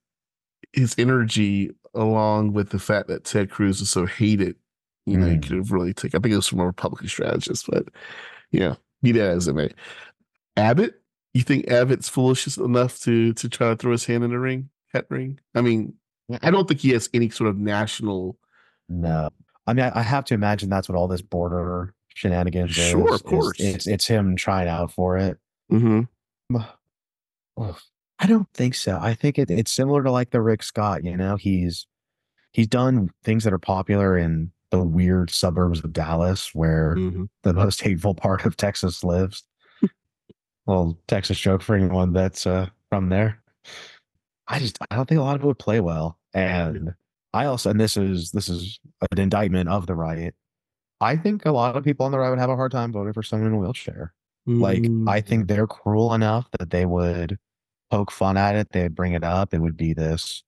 his 0.73 0.95
energy, 0.97 1.71
along 1.93 2.53
with 2.53 2.69
the 2.69 2.79
fact 2.79 3.07
that 3.09 3.23
Ted 3.25 3.49
Cruz 3.49 3.81
is 3.81 3.89
so 3.89 4.05
hated, 4.05 4.55
you 5.05 5.17
know, 5.17 5.27
he 5.27 5.35
Mm. 5.37 5.43
could 5.43 5.57
have 5.57 5.71
really 5.71 5.93
taken. 5.93 6.17
I 6.17 6.21
think 6.21 6.33
it 6.33 6.37
was 6.37 6.47
from 6.47 6.59
a 6.61 6.65
Republican 6.65 7.07
strategist, 7.07 7.65
but 7.69 7.85
you 8.51 8.59
know, 8.61 8.77
be 9.01 9.11
that 9.13 9.31
as 9.31 9.47
it 9.47 9.53
may. 9.55 9.69
Abbott, 10.57 11.01
you 11.33 11.43
think 11.43 11.69
Abbott's 11.69 12.09
foolish 12.09 12.57
enough 12.57 12.99
to 13.01 13.33
to 13.33 13.49
try 13.49 13.69
to 13.69 13.75
throw 13.75 13.91
his 13.91 14.05
hand 14.05 14.23
in 14.23 14.29
the 14.31 14.39
ring, 14.39 14.69
hat 14.93 15.05
ring? 15.09 15.39
I 15.55 15.61
mean, 15.61 15.93
I 16.41 16.51
don't 16.51 16.67
think 16.67 16.79
he 16.81 16.89
has 16.91 17.09
any 17.13 17.29
sort 17.29 17.49
of 17.49 17.57
national. 17.57 18.37
No, 18.89 19.29
I 19.67 19.73
mean, 19.73 19.85
I, 19.85 19.99
I 19.99 20.01
have 20.01 20.25
to 20.25 20.33
imagine 20.33 20.69
that's 20.69 20.89
what 20.89 20.97
all 20.97 21.07
this 21.07 21.21
border 21.21 21.93
shenanigans 22.09 22.71
is. 22.77 22.89
Sure, 22.91 23.13
of 23.13 23.23
course. 23.23 23.59
It's 23.59 23.87
it's 23.87 24.05
him 24.07 24.35
trying 24.35 24.67
out 24.67 24.91
for 24.93 25.17
it. 25.17 25.37
Mhm. 25.71 26.07
Oh, 27.57 27.77
I 28.21 28.27
don't 28.27 28.47
think 28.53 28.75
so. 28.75 28.99
I 29.01 29.13
think 29.15 29.39
it, 29.39 29.49
it's 29.49 29.71
similar 29.71 30.03
to 30.03 30.11
like 30.11 30.29
the 30.29 30.41
Rick 30.41 30.61
Scott. 30.63 31.03
You 31.03 31.17
know, 31.17 31.35
he's 31.37 31.87
he's 32.53 32.67
done 32.67 33.09
things 33.23 33.43
that 33.43 33.53
are 33.53 33.57
popular 33.59 34.17
in 34.17 34.51
the 34.69 34.81
weird 34.83 35.29
suburbs 35.31 35.83
of 35.83 35.91
Dallas, 35.91 36.53
where 36.53 36.95
Mhm. 36.97 37.27
the 37.43 37.53
most 37.53 37.81
hateful 37.81 38.13
part 38.25 38.45
of 38.45 38.55
Texas 38.57 39.03
lives. 39.03 39.43
Little 40.67 40.99
Texas 41.07 41.39
joke 41.39 41.61
for 41.63 41.75
anyone 41.75 42.13
that's 42.13 42.45
uh, 42.45 42.67
from 42.89 43.09
there. 43.09 43.41
I 44.47 44.59
just 44.59 44.77
I 44.91 44.95
don't 44.95 45.09
think 45.09 45.19
a 45.19 45.23
lot 45.23 45.35
of 45.35 45.43
it 45.43 45.47
would 45.47 45.59
play 45.59 45.79
well, 45.79 46.19
and 46.33 46.93
I 47.33 47.45
also 47.45 47.71
and 47.71 47.79
this 47.79 47.97
is 47.97 48.31
this 48.31 48.47
is 48.49 48.79
an 49.11 49.19
indictment 49.19 49.69
of 49.69 49.87
the 49.87 49.95
right. 49.95 50.33
I 50.99 51.15
think 51.17 51.45
a 51.45 51.51
lot 51.51 51.75
of 51.75 51.83
people 51.83 52.05
on 52.05 52.11
the 52.11 52.19
right 52.19 52.29
would 52.29 52.37
have 52.37 52.51
a 52.51 52.55
hard 52.55 52.71
time 52.71 52.91
voting 52.91 53.13
for 53.13 53.23
someone 53.23 53.47
in 53.47 53.53
a 53.55 53.57
wheelchair. 53.57 54.13
Like 54.45 54.83
I 54.83 55.21
Mm. 55.21 55.25
think 55.27 55.47
they're 55.47 55.67
cruel 55.67 56.13
enough 56.13 56.47
that 56.59 56.69
they 56.69 56.85
would 56.85 57.39
poke 57.91 58.09
fun 58.11 58.37
at 58.37 58.55
it. 58.55 58.71
They'd 58.71 58.95
bring 58.95 59.13
it 59.13 59.23
up. 59.23 59.53
It 59.53 59.59
would 59.59 59.77
be 59.77 59.93
this 59.93 60.43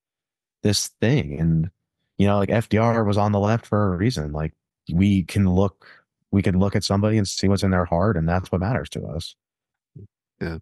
this 0.63 0.87
thing, 1.01 1.39
and 1.39 1.69
you 2.17 2.25
know, 2.25 2.37
like 2.37 2.49
FDR 2.49 3.05
was 3.05 3.17
on 3.17 3.33
the 3.33 3.39
left 3.39 3.65
for 3.65 3.93
a 3.93 3.97
reason. 3.97 4.31
Like 4.31 4.53
we 4.91 5.23
can 5.23 5.49
look, 5.49 5.85
we 6.31 6.41
can 6.41 6.57
look 6.57 6.75
at 6.75 6.83
somebody 6.83 7.17
and 7.17 7.27
see 7.27 7.47
what's 7.47 7.63
in 7.63 7.71
their 7.71 7.85
heart, 7.85 8.17
and 8.17 8.27
that's 8.27 8.51
what 8.51 8.61
matters 8.61 8.89
to 8.89 9.05
us. 9.05 9.35
Yeah. 10.41 10.57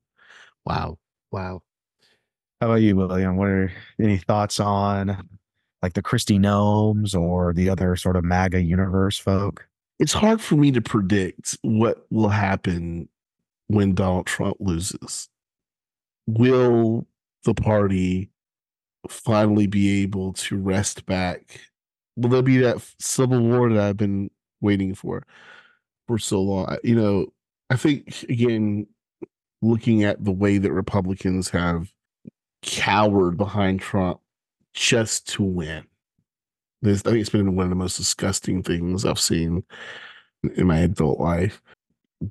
Wow, 0.66 0.98
wow. 1.32 1.62
How 2.60 2.68
about 2.68 2.82
you, 2.82 2.96
William? 2.96 3.38
What 3.38 3.48
are 3.48 3.72
any 4.00 4.18
thoughts 4.18 4.60
on 4.60 5.28
like 5.82 5.94
the 5.94 6.04
Kristi 6.04 6.40
Noems 6.40 7.16
or 7.16 7.54
the 7.54 7.70
other 7.70 7.96
sort 7.96 8.16
of 8.16 8.24
MAGA 8.24 8.62
universe 8.62 9.18
folk? 9.18 9.68
It's 10.00 10.14
hard 10.14 10.42
for 10.42 10.56
me 10.56 10.72
to 10.72 10.82
predict 10.82 11.58
what 11.62 12.06
will 12.10 12.30
happen 12.30 13.08
when 13.68 13.94
Donald 13.94 14.26
Trump 14.26 14.58
loses. 14.60 15.30
Will 16.38 17.08
the 17.44 17.54
party 17.54 18.30
finally 19.10 19.68
be 19.68 20.04
able 20.04 20.34
to 20.34 20.58
rest 20.58 21.06
back? 21.06 21.60
Will 22.16 22.30
there 22.30 22.42
be 22.42 22.58
that 22.60 22.78
civil 23.00 23.42
war 23.42 23.70
that 23.70 23.84
I've 23.84 23.98
been 23.98 24.30
waiting 24.62 24.96
for 24.96 25.26
for 26.08 26.18
so 26.18 26.42
long? 26.42 26.78
You 26.84 26.96
know, 26.96 27.28
I 27.70 27.76
think 27.76 28.24
again, 28.30 28.88
looking 29.62 30.04
at 30.04 30.24
the 30.24 30.32
way 30.32 30.58
that 30.58 30.72
Republicans 30.72 31.50
have 31.50 31.92
cowered 32.62 33.38
behind 33.38 33.82
Trump 33.82 34.20
just 34.74 35.28
to 35.30 35.44
win. 35.44 35.84
This, 36.82 37.02
I 37.06 37.12
think 37.12 37.22
it's 37.22 37.30
been 37.30 37.56
one 37.56 37.66
of 37.66 37.70
the 37.70 37.76
most 37.76 37.98
disgusting 37.98 38.64
things 38.64 39.06
I've 39.06 39.20
seen 39.20 39.64
in 40.56 40.68
my 40.68 40.80
adult 40.80 41.20
life. 41.20 41.62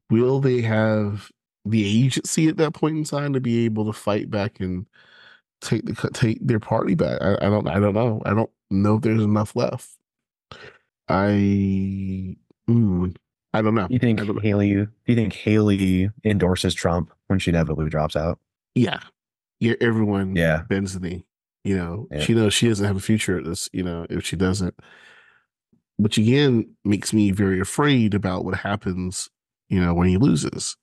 Will 0.09 0.41
they 0.41 0.61
have 0.63 1.31
the 1.65 2.05
agency 2.05 2.49
at 2.49 2.57
that 2.59 2.73
point 2.75 2.97
in 2.97 3.05
time 3.05 3.33
to 3.35 3.41
be 3.41 3.65
able 3.65 3.85
to 3.87 3.93
fight 3.93 4.31
back 4.31 4.61
and 4.61 4.87
take 5.61 5.85
the 5.85 6.11
take 6.13 6.39
their 6.47 6.61
party 6.61 6.95
back? 6.95 7.21
I, 7.23 7.35
I 7.35 7.51
don't 7.51 7.69
I 7.69 7.79
don't 7.81 7.95
know. 7.95 8.23
I 8.25 8.35
don't 8.35 8.51
know 8.71 8.97
if 8.97 9.03
there's 9.03 9.23
enough 9.23 9.55
left. 9.57 9.89
I 11.09 12.37
mm, 12.69 13.17
I 13.53 13.63
don't 13.63 13.75
know. 13.75 13.87
You 13.91 13.99
think 13.99 14.21
I 14.21 14.25
don't 14.25 14.37
know. 14.37 14.41
Haley? 14.43 14.75
Do 14.75 14.89
you 15.07 15.15
think 15.15 15.33
Haley 15.33 16.11
endorses 16.25 16.75
Trump 16.75 17.13
when 17.27 17.39
she 17.39 17.51
inevitably 17.51 17.89
drops 17.91 18.17
out? 18.17 18.39
Yeah, 18.75 19.01
yeah. 19.59 19.75
Everyone 19.81 20.37
Yeah. 20.37 20.63
bends 20.69 20.95
the 20.95 21.01
knee. 21.01 21.25
You 21.65 21.77
know, 21.77 22.09
Yeah. 22.11 22.21
she 22.21 22.35
knows 22.35 22.55
she 22.55 22.69
doesn't 22.69 22.87
have 22.87 22.97
a 22.97 23.01
future 23.01 23.39
at 23.39 23.45
this. 23.45 23.69
You 23.73 23.83
know, 23.83 24.07
if 24.09 24.25
she 24.25 24.37
doesn't, 24.37 24.75
which 25.97 26.17
again 26.17 26.75
makes 26.85 27.13
me 27.13 27.33
very 27.33 27.61
afraid 27.61 28.15
about 28.15 28.45
what 28.45 28.55
happens. 28.55 29.29
You 29.69 29.81
know, 29.81 29.95
when 29.95 30.09
he 30.09 30.17
loses, 30.17 30.77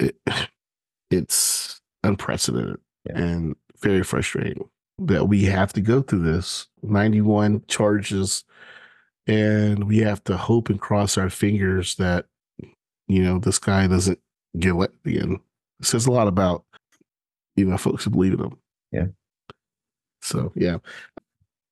it, 0.00 0.16
it's 1.10 1.80
unprecedented 2.02 2.78
Yeah. 3.06 3.18
and 3.18 3.56
very 3.80 4.02
frustrating 4.02 4.68
that 4.98 5.26
we 5.26 5.44
have 5.44 5.72
to 5.74 5.80
go 5.80 6.02
through 6.02 6.22
this. 6.22 6.66
Ninety-one 6.82 7.64
charges, 7.68 8.44
and 9.26 9.84
we 9.84 9.98
have 9.98 10.22
to 10.24 10.36
hope 10.36 10.68
and 10.70 10.80
cross 10.80 11.16
our 11.18 11.30
fingers 11.30 11.94
that 11.96 12.26
you 13.08 13.22
know 13.22 13.38
this 13.38 13.58
guy 13.58 13.86
doesn't 13.86 14.18
get 14.58 14.70
elected 14.70 15.14
again. 15.14 15.40
It 15.80 15.86
says 15.86 16.06
a 16.06 16.10
lot 16.12 16.28
about 16.28 16.64
you 17.56 17.64
know 17.64 17.76
folks 17.78 18.04
who 18.04 18.10
believe 18.10 18.34
in 18.34 18.40
him. 18.40 18.56
Yeah. 18.92 19.06
So 20.22 20.52
yeah, 20.54 20.78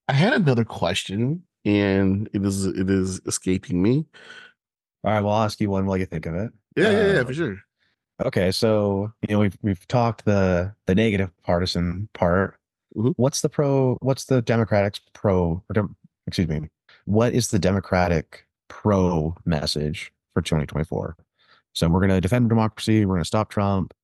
I 0.08 0.14
had 0.14 0.32
another 0.32 0.64
question, 0.64 1.42
and 1.64 2.28
it 2.32 2.44
is 2.44 2.64
it 2.66 2.88
is 2.90 3.20
escaping 3.26 3.82
me. 3.82 4.06
All 5.04 5.12
right. 5.12 5.20
Well, 5.20 5.32
I'll 5.34 5.44
ask 5.44 5.60
you 5.60 5.70
one 5.70 5.86
while 5.86 5.96
you 5.98 6.06
think 6.06 6.26
of 6.26 6.34
it. 6.34 6.50
Yeah, 6.76 6.90
yeah, 6.90 7.12
yeah, 7.12 7.20
Uh, 7.20 7.24
for 7.24 7.34
sure. 7.34 7.58
Okay, 8.24 8.50
so 8.50 9.12
you 9.28 9.34
know 9.34 9.40
we've 9.40 9.56
we've 9.62 9.86
talked 9.88 10.24
the 10.24 10.74
the 10.86 10.94
negative 10.94 11.30
partisan 11.42 12.08
part. 12.14 12.56
Mhm. 12.96 13.14
What's 13.16 13.42
the 13.42 13.48
pro? 13.48 13.96
What's 14.00 14.24
the 14.24 14.42
Democrats 14.42 15.00
pro? 15.12 15.62
Dem, 15.72 15.96
excuse 16.26 16.48
me. 16.48 16.68
What 17.04 17.32
is 17.32 17.48
the 17.48 17.58
Democratic 17.58 18.46
pro 18.68 19.34
message 19.44 20.12
for 20.34 20.42
2024? 20.42 21.16
So 21.74 21.88
we're 21.88 22.00
going 22.00 22.10
to 22.10 22.20
defend 22.20 22.48
democracy. 22.48 23.06
We're 23.06 23.14
going 23.14 23.22
to 23.22 23.26
stop 23.28 23.50
Trump. 23.50 23.94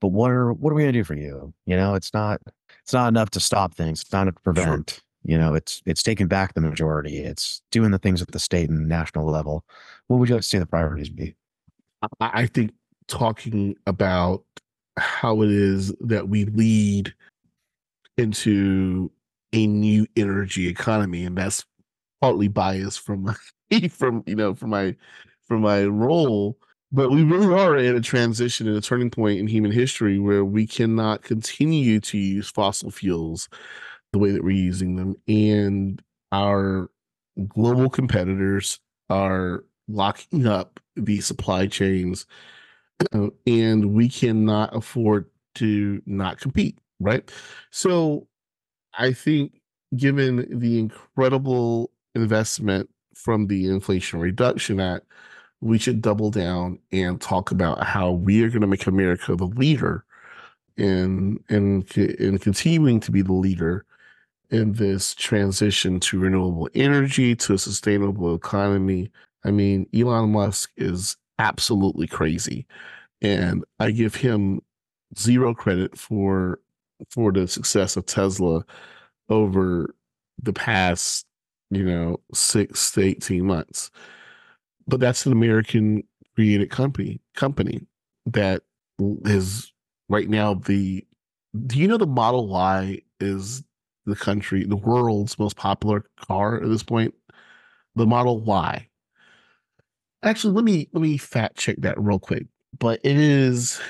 But 0.00 0.08
what 0.08 0.30
are 0.30 0.52
what 0.52 0.70
are 0.70 0.74
we 0.74 0.82
going 0.82 0.92
to 0.92 0.98
do 0.98 1.04
for 1.04 1.14
you? 1.14 1.52
You 1.66 1.76
know, 1.76 1.94
it's 1.94 2.14
not 2.14 2.40
it's 2.82 2.92
not 2.92 3.08
enough 3.08 3.30
to 3.30 3.40
stop 3.40 3.74
things. 3.74 4.00
It's 4.00 4.12
not 4.12 4.22
enough 4.22 4.36
to 4.36 4.40
prevent. 4.40 5.02
You 5.24 5.36
know, 5.36 5.54
it's 5.54 5.82
it's 5.84 6.02
taking 6.02 6.26
back 6.28 6.54
the 6.54 6.60
majority. 6.60 7.18
It's 7.18 7.60
doing 7.70 7.90
the 7.90 7.98
things 7.98 8.22
at 8.22 8.28
the 8.30 8.38
state 8.38 8.70
and 8.70 8.88
national 8.88 9.26
level. 9.30 9.64
What 10.06 10.18
would 10.18 10.28
you 10.28 10.36
like 10.36 10.42
to 10.42 10.48
see 10.48 10.58
the 10.58 10.66
priorities 10.66 11.10
be? 11.10 11.34
I 12.20 12.46
think 12.46 12.70
talking 13.08 13.76
about 13.86 14.44
how 14.98 15.42
it 15.42 15.50
is 15.50 15.94
that 16.00 16.28
we 16.28 16.44
lead 16.46 17.12
into 18.16 19.10
a 19.52 19.66
new 19.66 20.06
energy 20.16 20.68
economy, 20.68 21.24
and 21.24 21.36
that's 21.36 21.64
partly 22.20 22.48
biased 22.48 23.00
from 23.00 23.22
my 23.22 23.34
from 23.90 24.22
you 24.26 24.34
know 24.34 24.54
from 24.54 24.70
my 24.70 24.94
from 25.46 25.62
my 25.62 25.84
role. 25.84 26.58
But 26.90 27.10
we 27.10 27.22
really 27.22 27.52
are 27.52 27.76
at 27.76 27.94
a 27.94 28.00
transition 28.00 28.66
and 28.66 28.76
a 28.76 28.80
turning 28.80 29.10
point 29.10 29.38
in 29.38 29.46
human 29.46 29.70
history 29.70 30.18
where 30.18 30.44
we 30.44 30.66
cannot 30.66 31.22
continue 31.22 32.00
to 32.00 32.16
use 32.16 32.48
fossil 32.48 32.90
fuels 32.90 33.48
the 34.12 34.18
way 34.18 34.30
that 34.30 34.42
we're 34.42 34.50
using 34.50 34.96
them, 34.96 35.14
and 35.26 36.02
our 36.32 36.90
global 37.48 37.90
competitors 37.90 38.80
are 39.10 39.64
locking 39.86 40.46
up 40.46 40.80
the 40.96 41.20
supply 41.20 41.66
chains, 41.66 42.26
and 43.12 43.94
we 43.94 44.08
cannot 44.08 44.74
afford 44.74 45.26
to 45.56 46.02
not 46.06 46.40
compete. 46.40 46.78
Right, 47.00 47.30
so 47.70 48.26
I 48.98 49.12
think 49.12 49.60
given 49.96 50.58
the 50.58 50.78
incredible 50.80 51.92
investment 52.14 52.90
from 53.14 53.46
the 53.46 53.68
Inflation 53.68 54.20
Reduction 54.20 54.80
Act, 54.80 55.06
we 55.60 55.78
should 55.78 56.02
double 56.02 56.30
down 56.30 56.78
and 56.92 57.20
talk 57.20 57.50
about 57.50 57.82
how 57.84 58.12
we 58.12 58.42
are 58.42 58.48
going 58.48 58.60
to 58.62 58.66
make 58.66 58.86
America 58.86 59.34
the 59.36 59.46
leader 59.46 60.04
in 60.76 61.38
in 61.48 61.82
in 61.96 62.38
continuing 62.38 63.00
to 63.00 63.10
be 63.10 63.22
the 63.22 63.32
leader 63.32 63.84
in 64.50 64.72
this 64.72 65.14
transition 65.14 66.00
to 66.00 66.18
renewable 66.18 66.68
energy 66.74 67.34
to 67.36 67.54
a 67.54 67.58
sustainable 67.58 68.34
economy. 68.34 69.10
I 69.44 69.50
mean, 69.50 69.88
Elon 69.94 70.32
Musk 70.32 70.70
is 70.76 71.16
absolutely 71.38 72.06
crazy, 72.06 72.66
and 73.20 73.64
I 73.78 73.90
give 73.90 74.14
him 74.14 74.60
zero 75.16 75.54
credit 75.54 75.96
for 75.98 76.60
for 77.10 77.32
the 77.32 77.46
success 77.46 77.96
of 77.96 78.06
Tesla 78.06 78.64
over 79.28 79.94
the 80.42 80.52
past, 80.52 81.26
you 81.70 81.84
know, 81.84 82.20
six 82.34 82.90
to 82.92 83.02
18 83.02 83.44
months. 83.44 83.90
But 84.86 85.00
that's 85.00 85.26
an 85.26 85.32
American 85.32 86.02
created 86.34 86.70
company 86.70 87.20
company 87.34 87.86
that 88.26 88.62
is 89.24 89.72
right 90.08 90.28
now 90.28 90.54
the 90.54 91.04
do 91.66 91.78
you 91.78 91.88
know 91.88 91.96
the 91.96 92.06
Model 92.06 92.48
Y 92.48 93.00
is 93.20 93.62
the 94.06 94.16
country, 94.16 94.64
the 94.64 94.76
world's 94.76 95.38
most 95.38 95.56
popular 95.56 96.04
car 96.16 96.62
at 96.62 96.68
this 96.68 96.82
point? 96.82 97.14
The 97.96 98.06
Model 98.06 98.40
Y. 98.40 98.87
Actually, 100.22 100.54
let 100.54 100.64
me 100.64 100.88
let 100.92 101.02
me 101.02 101.16
fact 101.16 101.56
check 101.56 101.76
that 101.78 102.00
real 102.00 102.18
quick. 102.18 102.46
But 102.78 103.00
it 103.04 103.16
is 103.16 103.80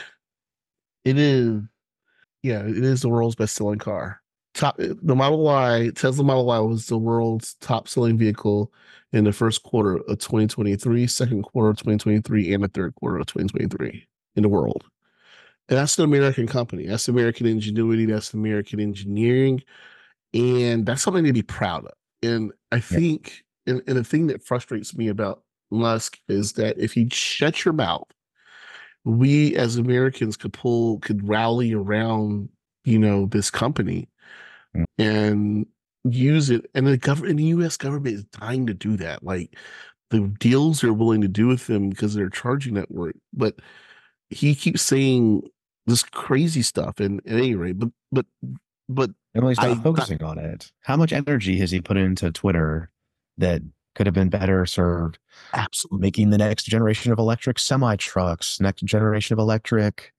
it 1.04 1.18
is 1.18 1.62
yeah, 2.42 2.60
it 2.60 2.84
is 2.84 3.02
the 3.02 3.08
world's 3.08 3.34
best 3.34 3.54
selling 3.54 3.78
car 3.78 4.20
top 4.58 4.76
the 4.78 5.14
Model 5.14 5.42
Y, 5.44 5.90
Tesla 5.94 6.24
Model 6.24 6.46
Y 6.46 6.58
was 6.58 6.86
the 6.86 6.98
world's 6.98 7.54
top 7.54 7.88
selling 7.88 8.18
vehicle 8.18 8.72
in 9.12 9.24
the 9.24 9.32
first 9.32 9.62
quarter 9.62 9.96
of 9.96 10.18
2023, 10.18 11.06
second 11.06 11.42
quarter 11.44 11.70
of 11.70 11.76
2023, 11.76 12.52
and 12.52 12.64
the 12.64 12.68
third 12.68 12.94
quarter 12.96 13.18
of 13.18 13.26
2023 13.26 14.06
in 14.36 14.42
the 14.42 14.48
world. 14.48 14.84
And 15.68 15.78
that's 15.78 15.98
an 15.98 16.04
American 16.04 16.46
company. 16.46 16.86
That's 16.86 17.08
American 17.08 17.46
ingenuity. 17.46 18.06
That's 18.06 18.34
American 18.34 18.80
engineering. 18.80 19.62
And 20.34 20.84
that's 20.84 21.02
something 21.02 21.24
to 21.24 21.32
be 21.32 21.42
proud 21.42 21.84
of. 21.84 21.92
And 22.22 22.52
I 22.72 22.80
think, 22.80 23.44
yeah. 23.66 23.74
and, 23.74 23.82
and 23.86 23.96
the 23.96 24.04
thing 24.04 24.26
that 24.26 24.42
frustrates 24.42 24.94
me 24.96 25.08
about 25.08 25.42
Musk 25.70 26.18
is 26.28 26.52
that 26.54 26.78
if 26.78 26.96
you 26.96 27.08
shut 27.10 27.64
your 27.64 27.74
mouth, 27.74 28.08
we 29.04 29.56
as 29.56 29.76
Americans 29.76 30.36
could 30.36 30.52
pull, 30.52 30.98
could 31.00 31.26
rally 31.26 31.72
around, 31.72 32.48
you 32.84 32.98
know, 32.98 33.26
this 33.26 33.50
company 33.50 34.08
mm. 34.76 34.84
and 34.98 35.66
use 36.04 36.50
it. 36.50 36.70
And 36.74 36.86
the 36.86 36.96
government, 36.96 37.38
the 37.38 37.44
U.S. 37.44 37.76
government 37.76 38.16
is 38.16 38.24
dying 38.24 38.66
to 38.66 38.74
do 38.74 38.96
that. 38.98 39.22
Like 39.22 39.56
the 40.10 40.20
deals 40.38 40.80
they're 40.80 40.92
willing 40.92 41.20
to 41.22 41.28
do 41.28 41.46
with 41.46 41.66
them 41.66 41.90
because 41.90 42.14
they're 42.14 42.30
charging 42.30 42.74
network. 42.74 43.16
But 43.32 43.56
he 44.30 44.54
keeps 44.54 44.82
saying 44.82 45.48
this 45.86 46.02
crazy 46.02 46.62
stuff. 46.62 47.00
And 47.00 47.20
at 47.26 47.32
any 47.32 47.54
rate, 47.54 47.78
but 47.78 47.90
but 48.12 48.26
but 48.88 49.10
and 49.34 49.46
he's 49.46 49.58
not 49.58 49.68
I, 49.68 49.74
focusing 49.76 50.22
on 50.22 50.38
it. 50.38 50.72
How 50.80 50.96
much 50.96 51.12
energy 51.12 51.58
has 51.58 51.70
he 51.70 51.80
put 51.80 51.96
into 51.96 52.30
Twitter 52.30 52.90
that 53.36 53.62
could 53.94 54.06
have 54.06 54.14
been 54.14 54.30
better 54.30 54.66
served? 54.66 55.18
Absolutely, 55.52 56.00
making 56.00 56.30
the 56.30 56.38
next 56.38 56.64
generation 56.64 57.12
of 57.12 57.18
electric 57.18 57.58
semi 57.58 57.96
trucks, 57.96 58.60
next 58.60 58.84
generation 58.84 59.34
of 59.34 59.38
electric 59.38 60.12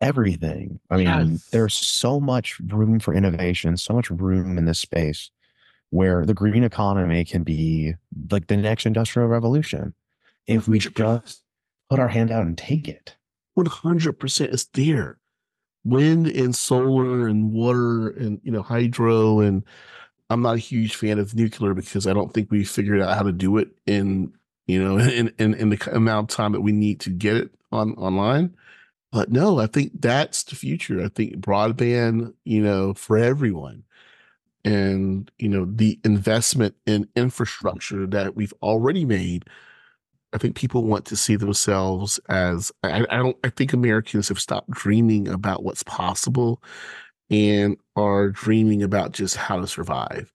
everything. 0.00 0.80
I 0.90 0.96
mean, 0.96 1.06
yes. 1.06 1.48
there's 1.50 1.74
so 1.74 2.20
much 2.20 2.58
room 2.60 3.00
for 3.00 3.14
innovation, 3.14 3.76
so 3.76 3.94
much 3.94 4.10
room 4.10 4.58
in 4.58 4.64
this 4.64 4.78
space 4.78 5.30
where 5.90 6.24
the 6.24 6.34
green 6.34 6.64
economy 6.64 7.24
can 7.24 7.42
be 7.42 7.94
like 8.30 8.46
the 8.46 8.56
next 8.56 8.86
industrial 8.86 9.28
revolution 9.28 9.92
if 10.46 10.68
we 10.68 10.78
just 10.78 11.42
put 11.88 11.98
our 11.98 12.08
hand 12.08 12.30
out 12.30 12.46
and 12.46 12.56
take 12.56 12.88
it. 12.88 13.16
100% 13.58 14.54
is 14.54 14.66
there. 14.72 15.18
Wind 15.84 16.26
and 16.26 16.54
solar 16.54 17.26
and 17.26 17.52
water 17.52 18.08
and 18.08 18.40
you 18.44 18.52
know 18.52 18.62
hydro 18.62 19.40
and 19.40 19.64
I'm 20.30 20.42
not 20.42 20.56
a 20.56 20.58
huge 20.58 20.96
fan 20.96 21.18
of 21.18 21.34
nuclear 21.34 21.74
because 21.74 22.06
I 22.06 22.12
don't 22.14 22.32
think 22.32 22.50
we 22.50 22.64
figured 22.64 23.00
out 23.02 23.16
how 23.16 23.24
to 23.24 23.32
do 23.32 23.58
it 23.58 23.68
in 23.86 24.32
you 24.66 24.82
know 24.82 24.98
in 25.00 25.32
in, 25.38 25.54
in 25.54 25.70
the 25.70 25.90
amount 25.94 26.32
of 26.32 26.36
time 26.36 26.52
that 26.52 26.60
we 26.62 26.72
need 26.72 27.00
to 27.00 27.10
get 27.10 27.36
it 27.36 27.50
on 27.72 27.94
online. 27.94 28.56
But 29.12 29.30
no, 29.32 29.60
I 29.60 29.66
think 29.66 29.92
that's 30.00 30.44
the 30.44 30.56
future. 30.56 31.02
I 31.04 31.08
think 31.08 31.36
broadband, 31.38 32.34
you 32.44 32.62
know, 32.62 32.94
for 32.94 33.18
everyone. 33.18 33.84
And, 34.64 35.30
you 35.38 35.48
know, 35.48 35.66
the 35.66 35.98
investment 36.04 36.74
in 36.86 37.08
infrastructure 37.16 38.06
that 38.08 38.36
we've 38.36 38.54
already 38.62 39.04
made. 39.06 39.46
I 40.32 40.38
think 40.38 40.56
people 40.56 40.84
want 40.84 41.06
to 41.06 41.16
see 41.16 41.36
themselves 41.36 42.20
as 42.28 42.72
I, 42.84 43.04
I 43.10 43.16
don't 43.16 43.36
I 43.44 43.50
think 43.50 43.72
Americans 43.72 44.28
have 44.28 44.40
stopped 44.40 44.70
dreaming 44.70 45.28
about 45.28 45.64
what's 45.64 45.82
possible 45.82 46.62
and 47.30 47.76
are 47.96 48.30
dreaming 48.30 48.82
about 48.82 49.12
just 49.12 49.36
how 49.36 49.60
to 49.60 49.66
survive. 49.66 50.32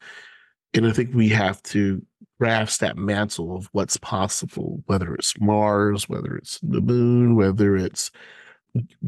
And 0.73 0.87
I 0.87 0.91
think 0.91 1.13
we 1.13 1.29
have 1.29 1.61
to 1.63 2.05
grasp 2.39 2.81
that 2.81 2.97
mantle 2.97 3.55
of 3.55 3.69
what's 3.71 3.97
possible, 3.97 4.83
whether 4.87 5.13
it's 5.15 5.39
Mars, 5.39 6.09
whether 6.09 6.35
it's 6.35 6.59
the 6.61 6.81
moon, 6.81 7.35
whether 7.35 7.75
it's 7.75 8.11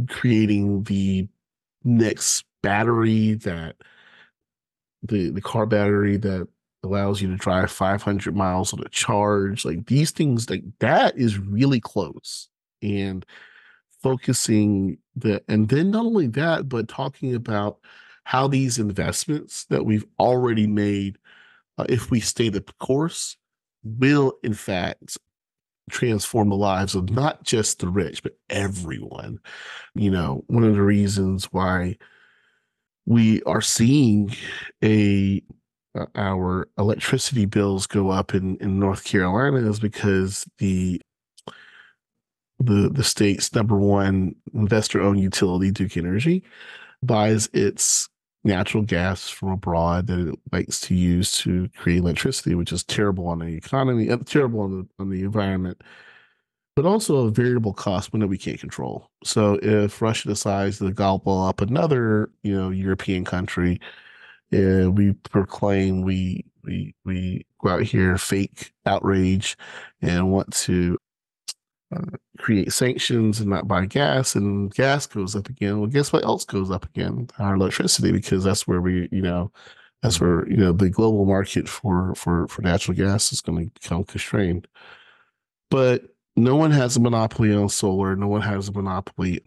creating 0.09 0.83
the 0.83 1.27
next 1.83 2.45
battery 2.61 3.33
that 3.35 3.75
the 5.03 5.29
the 5.29 5.41
car 5.41 5.65
battery 5.65 6.17
that 6.17 6.47
allows 6.83 7.21
you 7.21 7.29
to 7.29 7.35
drive 7.35 7.71
500 7.71 8.35
miles 8.35 8.73
on 8.73 8.79
a 8.81 8.89
charge 8.89 9.63
like 9.65 9.85
these 9.87 10.11
things 10.11 10.49
like 10.49 10.63
that 10.79 11.17
is 11.17 11.37
really 11.37 11.79
close 11.79 12.49
and 12.81 13.25
focusing 14.01 14.97
the 15.15 15.43
and 15.47 15.69
then 15.69 15.91
not 15.91 16.05
only 16.05 16.27
that 16.27 16.69
but 16.69 16.87
talking 16.87 17.35
about 17.35 17.79
how 18.23 18.47
these 18.47 18.77
investments 18.77 19.65
that 19.65 19.85
we've 19.85 20.05
already 20.19 20.67
made 20.67 21.17
uh, 21.77 21.85
if 21.89 22.11
we 22.11 22.19
stay 22.19 22.49
the 22.49 22.61
course 22.79 23.37
will 23.83 24.33
in 24.43 24.53
fact 24.53 25.17
transform 25.89 26.49
the 26.49 26.55
lives 26.55 26.95
of 26.95 27.09
not 27.09 27.43
just 27.43 27.79
the 27.79 27.87
rich, 27.87 28.23
but 28.23 28.37
everyone. 28.49 29.39
You 29.95 30.11
know, 30.11 30.43
one 30.47 30.63
of 30.63 30.75
the 30.75 30.81
reasons 30.81 31.45
why 31.45 31.97
we 33.05 33.41
are 33.43 33.61
seeing 33.61 34.35
a 34.83 35.41
uh, 35.95 36.05
our 36.15 36.67
electricity 36.77 37.45
bills 37.45 37.87
go 37.87 38.09
up 38.09 38.35
in, 38.35 38.57
in 38.57 38.79
North 38.79 39.03
Carolina 39.03 39.57
is 39.57 39.79
because 39.79 40.45
the 40.57 41.01
the 42.59 42.89
the 42.89 43.03
state's 43.03 43.53
number 43.53 43.77
one 43.77 44.35
investor 44.53 45.01
owned 45.01 45.19
utility, 45.19 45.71
Duke 45.71 45.97
Energy, 45.97 46.43
buys 47.03 47.47
its 47.53 48.09
natural 48.43 48.83
gas 48.83 49.29
from 49.29 49.49
abroad 49.49 50.07
that 50.07 50.29
it 50.29 50.39
likes 50.51 50.79
to 50.81 50.95
use 50.95 51.33
to 51.39 51.69
create 51.75 51.99
electricity, 51.99 52.55
which 52.55 52.71
is 52.71 52.83
terrible 52.83 53.27
on 53.27 53.39
the 53.39 53.55
economy, 53.55 54.09
uh, 54.09 54.17
terrible 54.25 54.61
on 54.61 54.71
the 54.71 54.87
on 54.99 55.09
the 55.09 55.21
environment, 55.23 55.83
but 56.75 56.85
also 56.85 57.27
a 57.27 57.31
variable 57.31 57.73
cost 57.73 58.13
one 58.13 58.21
that 58.21 58.27
we 58.27 58.37
can't 58.37 58.59
control. 58.59 59.09
So 59.23 59.59
if 59.61 60.01
Russia 60.01 60.29
decides 60.29 60.79
to 60.79 60.91
gobble 60.91 61.43
up 61.43 61.61
another, 61.61 62.29
you 62.43 62.55
know, 62.55 62.69
European 62.69 63.25
country, 63.25 63.79
uh, 64.53 64.89
we 64.89 65.13
proclaim 65.29 66.01
we 66.01 66.45
we 66.63 66.95
we 67.05 67.45
go 67.61 67.69
out 67.69 67.83
here 67.83 68.17
fake 68.17 68.73
outrage 68.85 69.57
and 70.01 70.31
want 70.31 70.53
to 70.53 70.97
uh, 71.95 72.17
create 72.37 72.71
sanctions 72.73 73.39
and 73.39 73.49
not 73.49 73.67
buy 73.67 73.85
gas, 73.85 74.35
and 74.35 74.73
gas 74.75 75.05
goes 75.07 75.35
up 75.35 75.49
again. 75.49 75.79
Well, 75.79 75.89
guess 75.89 76.11
what 76.13 76.25
else 76.25 76.45
goes 76.45 76.71
up 76.71 76.85
again? 76.85 77.29
Our 77.39 77.55
electricity, 77.55 78.11
because 78.11 78.43
that's 78.43 78.67
where 78.67 78.81
we, 78.81 79.07
you 79.11 79.21
know, 79.21 79.51
That's 80.03 80.21
where 80.21 80.47
you 80.49 80.57
know 80.57 80.73
the 80.73 80.89
global 80.91 81.25
market 81.25 81.69
for 81.69 82.15
for 82.15 82.47
for 82.49 82.61
natural 82.63 82.97
gas 82.97 83.33
is 83.33 83.41
going 83.41 83.65
to 83.69 83.71
become 83.81 84.05
constrained. 84.05 84.67
But 85.69 86.03
no 86.35 86.55
one 86.55 86.71
has 86.71 86.95
a 86.97 86.99
monopoly 86.99 87.53
on 87.53 87.69
solar. 87.69 88.15
No 88.15 88.27
one 88.27 88.41
has 88.41 88.69
a 88.69 88.71
monopoly 88.71 89.41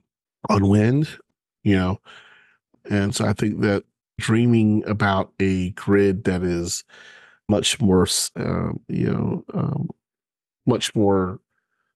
on 0.49 0.69
wind. 0.69 1.09
You 1.65 1.77
know, 1.77 2.01
and 2.91 3.15
so 3.15 3.27
I 3.27 3.33
think 3.35 3.61
that 3.63 3.85
dreaming 4.21 4.85
about 4.87 5.33
a 5.41 5.71
grid 5.73 6.25
that 6.25 6.43
is 6.43 6.85
much 7.49 7.81
more, 7.81 8.07
um, 8.37 8.81
you 8.89 9.13
know, 9.13 9.45
um, 9.55 9.91
much 10.67 10.95
more 10.95 11.41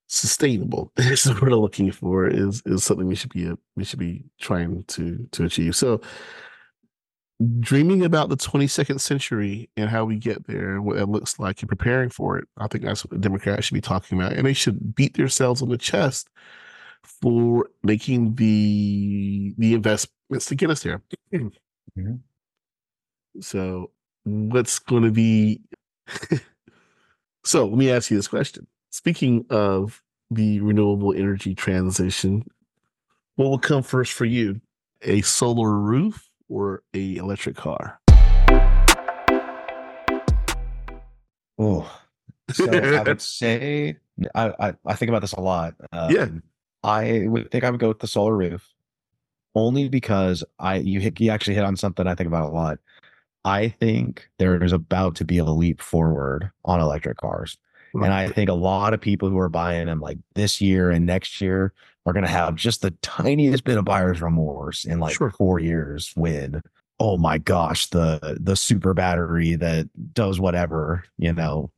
sustainable 0.06 0.92
is 0.96 1.26
what 1.26 1.42
we're 1.42 1.50
looking 1.50 1.90
for 1.90 2.28
is 2.28 2.62
is 2.66 2.84
something 2.84 3.06
we 3.06 3.14
should 3.14 3.32
be 3.32 3.50
we 3.76 3.84
should 3.84 3.98
be 3.98 4.24
trying 4.40 4.84
to 4.84 5.26
to 5.32 5.44
achieve. 5.44 5.76
So 5.76 6.00
dreaming 7.60 8.04
about 8.04 8.28
the 8.28 8.36
22nd 8.36 9.00
century 9.00 9.68
and 9.76 9.90
how 9.90 10.04
we 10.04 10.16
get 10.16 10.46
there 10.46 10.80
what 10.80 10.98
it 10.98 11.06
looks 11.06 11.38
like 11.38 11.60
and 11.60 11.68
preparing 11.68 12.08
for 12.08 12.38
it. 12.38 12.46
I 12.58 12.68
think 12.68 12.84
that's 12.84 13.04
what 13.04 13.10
the 13.10 13.18
Democrats 13.18 13.66
should 13.66 13.74
be 13.74 13.80
talking 13.80 14.18
about. 14.18 14.34
And 14.34 14.46
they 14.46 14.52
should 14.52 14.94
beat 14.94 15.14
themselves 15.14 15.60
on 15.60 15.68
the 15.68 15.78
chest 15.78 16.28
for 17.02 17.68
making 17.82 18.36
the 18.36 19.54
the 19.58 19.74
investments 19.74 20.46
to 20.46 20.54
get 20.54 20.70
us 20.70 20.82
there. 20.82 21.02
Mm-hmm. 21.96 22.16
So 23.40 23.92
what's 24.24 24.80
going 24.80 25.04
to 25.04 25.12
be 25.12 25.60
so 27.44 27.66
let 27.66 27.78
me 27.78 27.90
ask 27.92 28.10
you 28.10 28.16
this 28.16 28.26
question 28.26 28.66
speaking 28.94 29.44
of 29.50 30.00
the 30.30 30.60
renewable 30.60 31.12
energy 31.12 31.52
transition 31.52 32.48
what 33.34 33.46
will 33.48 33.58
come 33.58 33.82
first 33.82 34.12
for 34.12 34.24
you 34.24 34.60
a 35.02 35.20
solar 35.22 35.72
roof 35.72 36.30
or 36.48 36.84
a 36.94 37.16
electric 37.16 37.56
car? 37.56 37.98
Oh 41.58 41.90
so 42.52 42.70
i 42.70 43.02
would 43.02 43.20
say 43.20 43.96
I, 44.32 44.52
I, 44.60 44.74
I 44.86 44.94
think 44.94 45.08
about 45.08 45.22
this 45.22 45.32
a 45.32 45.40
lot. 45.40 45.74
Um, 45.90 46.10
yeah 46.12 46.28
i 46.84 47.24
would 47.26 47.50
think 47.50 47.64
i 47.64 47.70
would 47.70 47.80
go 47.80 47.88
with 47.88 47.98
the 47.98 48.06
solar 48.06 48.36
roof 48.36 48.72
only 49.56 49.88
because 49.88 50.44
i 50.60 50.76
you 50.76 51.00
hit 51.00 51.18
you 51.18 51.32
actually 51.32 51.54
hit 51.54 51.64
on 51.64 51.76
something 51.76 52.06
i 52.06 52.14
think 52.14 52.28
about 52.28 52.48
a 52.48 52.54
lot. 52.54 52.78
I 53.44 53.68
think 53.68 54.30
there 54.38 54.62
is 54.62 54.72
about 54.72 55.16
to 55.16 55.24
be 55.24 55.38
a 55.38 55.44
leap 55.44 55.82
forward 55.82 56.50
on 56.64 56.80
electric 56.80 57.18
cars. 57.18 57.58
And 58.02 58.12
I 58.12 58.28
think 58.28 58.50
a 58.50 58.54
lot 58.54 58.92
of 58.92 59.00
people 59.00 59.28
who 59.28 59.38
are 59.38 59.48
buying 59.48 59.86
them 59.86 60.00
like 60.00 60.18
this 60.34 60.60
year 60.60 60.90
and 60.90 61.06
next 61.06 61.40
year 61.40 61.72
are 62.06 62.12
going 62.12 62.24
to 62.24 62.30
have 62.30 62.56
just 62.56 62.82
the 62.82 62.90
tiniest 63.02 63.64
bit 63.64 63.78
of 63.78 63.84
buyer's 63.84 64.20
remorse 64.20 64.84
in 64.84 64.98
like 64.98 65.14
sure. 65.14 65.30
four 65.30 65.60
years 65.60 66.12
when, 66.16 66.60
oh 66.98 67.16
my 67.16 67.38
gosh, 67.38 67.86
the 67.88 68.38
the 68.40 68.56
super 68.56 68.94
battery 68.94 69.54
that 69.56 69.88
does 70.12 70.40
whatever, 70.40 71.04
you 71.18 71.32
know. 71.32 71.70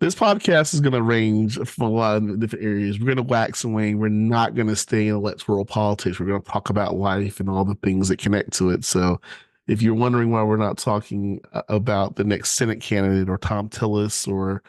This 0.00 0.16
podcast 0.16 0.74
is 0.74 0.80
going 0.80 0.94
to 0.94 1.02
range 1.02 1.58
from 1.58 1.86
a 1.86 1.90
lot 1.90 2.16
of 2.16 2.40
different 2.40 2.64
areas. 2.64 2.98
We're 2.98 3.06
going 3.06 3.18
to 3.18 3.22
wax 3.22 3.62
and 3.62 3.72
wane. 3.72 4.00
We're 4.00 4.08
not 4.08 4.56
going 4.56 4.66
to 4.66 4.74
stay 4.74 5.06
in 5.06 5.14
electoral 5.14 5.64
politics. 5.64 6.18
We're 6.18 6.26
going 6.26 6.42
to 6.42 6.50
talk 6.50 6.70
about 6.70 6.96
life 6.96 7.38
and 7.38 7.48
all 7.48 7.64
the 7.64 7.76
things 7.76 8.08
that 8.08 8.18
connect 8.18 8.52
to 8.54 8.70
it. 8.70 8.84
So 8.84 9.20
if 9.66 9.82
you're 9.82 9.94
wondering 9.94 10.30
why 10.30 10.42
we're 10.42 10.56
not 10.56 10.78
talking 10.78 11.40
uh, 11.52 11.62
about 11.68 12.16
the 12.16 12.24
next 12.24 12.52
Senate 12.52 12.80
candidate 12.80 13.28
or 13.28 13.38
Thom 13.38 13.68
Tillis 13.68 14.26
or 14.26 14.62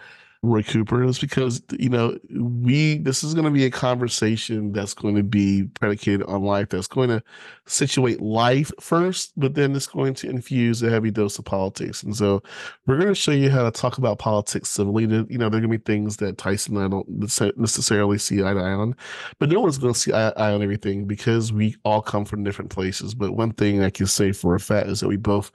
Roy 0.43 0.61
Cooper 0.61 1.03
is 1.05 1.19
because 1.19 1.63
you 1.79 1.87
know 1.87 2.17
we 2.29 2.97
this 2.97 3.23
is 3.23 3.33
going 3.33 3.45
to 3.45 3.51
be 3.51 3.63
a 3.63 3.71
conversation 3.71 4.73
that's 4.73 4.93
going 4.93 5.15
to 5.15 5.23
be 5.23 5.63
predicated 5.79 6.23
on 6.23 6.43
life 6.43 6.67
that's 6.67 6.87
going 6.87 7.07
to 7.07 7.23
situate 7.65 8.21
life 8.21 8.69
first 8.77 9.31
but 9.37 9.55
then 9.55 9.73
it's 9.73 9.87
going 9.87 10.13
to 10.13 10.29
infuse 10.29 10.83
a 10.83 10.89
heavy 10.89 11.11
dose 11.11 11.39
of 11.39 11.45
politics. 11.45 12.03
And 12.03 12.13
so 12.13 12.43
we're 12.85 12.97
going 12.97 13.07
to 13.07 13.15
show 13.15 13.31
you 13.31 13.49
how 13.49 13.63
to 13.63 13.71
talk 13.71 13.97
about 13.97 14.19
politics 14.19 14.69
civilly. 14.69 15.03
You 15.03 15.37
know 15.37 15.49
there 15.49 15.59
are 15.59 15.61
going 15.61 15.63
to 15.63 15.67
be 15.69 15.77
things 15.77 16.17
that 16.17 16.37
Tysen 16.37 16.69
and 16.69 16.79
I 16.79 16.87
don't 16.89 17.57
necessarily 17.57 18.17
see 18.17 18.43
eye 18.43 18.53
to 18.53 18.59
eye 18.59 18.73
on 18.73 18.95
but 19.39 19.49
no 19.49 19.61
one's 19.61 19.77
going 19.77 19.93
to 19.93 19.99
see 19.99 20.11
eye, 20.11 20.29
eye 20.29 20.51
on 20.51 20.61
everything 20.61 21.05
because 21.05 21.53
we 21.53 21.77
all 21.85 22.01
come 22.01 22.25
from 22.25 22.43
different 22.43 22.69
places. 22.69 23.15
But 23.15 23.31
one 23.31 23.53
thing 23.53 23.81
I 23.81 23.89
can 23.89 24.07
say 24.07 24.33
for 24.33 24.55
a 24.55 24.59
fact 24.59 24.89
is 24.89 24.99
that 24.99 25.07
we 25.07 25.15
both 25.15 25.51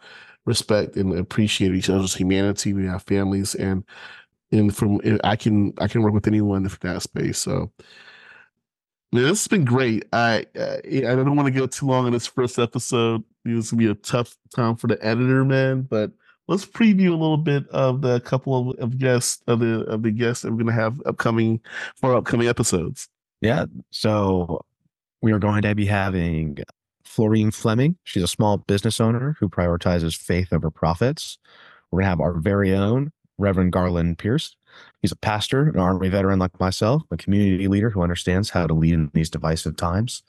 respect 0.48 0.96
and 0.96 1.16
appreciate 1.16 1.74
each 1.74 1.90
other's 1.90 2.14
humanity. 2.14 2.72
We 2.72 2.86
have 2.86 3.02
families 3.02 3.54
and 3.54 3.84
and 4.52 4.74
from 4.74 5.00
I 5.24 5.36
can 5.36 5.72
I 5.78 5.88
can 5.88 6.02
work 6.02 6.12
with 6.12 6.26
anyone 6.26 6.64
in 6.64 6.72
that 6.80 7.02
space. 7.02 7.38
So 7.38 7.70
man, 9.12 9.22
this 9.22 9.42
has 9.42 9.48
been 9.48 9.64
great. 9.64 10.06
I 10.12 10.46
I, 10.56 10.80
I 10.84 11.00
don't 11.16 11.36
want 11.36 11.46
to 11.46 11.58
go 11.58 11.66
too 11.66 11.86
long 11.86 12.06
on 12.06 12.12
this 12.12 12.26
first 12.26 12.58
episode. 12.58 13.22
It's 13.44 13.70
gonna 13.70 13.78
be 13.78 13.90
a 13.90 13.94
tough 13.94 14.36
time 14.54 14.76
for 14.76 14.86
the 14.86 15.04
editor, 15.04 15.44
man. 15.44 15.82
But 15.82 16.12
let's 16.46 16.64
preview 16.64 17.08
a 17.08 17.16
little 17.16 17.36
bit 17.36 17.68
of 17.68 18.00
the 18.00 18.20
couple 18.20 18.70
of, 18.70 18.78
of 18.78 18.98
guests 18.98 19.42
of 19.46 19.60
the 19.60 19.82
of 19.82 20.02
the 20.02 20.10
guests 20.10 20.42
that 20.42 20.52
we're 20.52 20.58
gonna 20.58 20.72
have 20.72 21.00
upcoming 21.06 21.60
for 21.96 22.14
upcoming 22.14 22.48
episodes. 22.48 23.08
Yeah. 23.40 23.66
So 23.90 24.64
we 25.22 25.32
are 25.32 25.38
going 25.38 25.62
to 25.62 25.74
be 25.74 25.86
having 25.86 26.58
Florine 27.04 27.50
Fleming. 27.50 27.96
She's 28.04 28.22
a 28.22 28.28
small 28.28 28.58
business 28.58 29.00
owner 29.00 29.36
who 29.38 29.48
prioritizes 29.48 30.16
faith 30.16 30.52
over 30.52 30.70
profits. 30.70 31.38
We're 31.90 32.00
gonna 32.00 32.10
have 32.10 32.20
our 32.20 32.34
very 32.34 32.74
own 32.74 33.12
Reverend 33.38 33.72
Garland 33.72 34.18
Pierce. 34.18 34.56
He's 35.02 35.12
a 35.12 35.16
pastor, 35.16 35.68
an 35.68 35.78
Army 35.78 36.08
veteran 36.08 36.38
like 36.38 36.58
myself, 36.60 37.02
a 37.10 37.16
community 37.16 37.68
leader 37.68 37.90
who 37.90 38.02
understands 38.02 38.50
how 38.50 38.66
to 38.66 38.74
lead 38.74 38.94
in 38.94 39.10
these 39.14 39.30
divisive 39.30 39.76
times. 39.76 40.22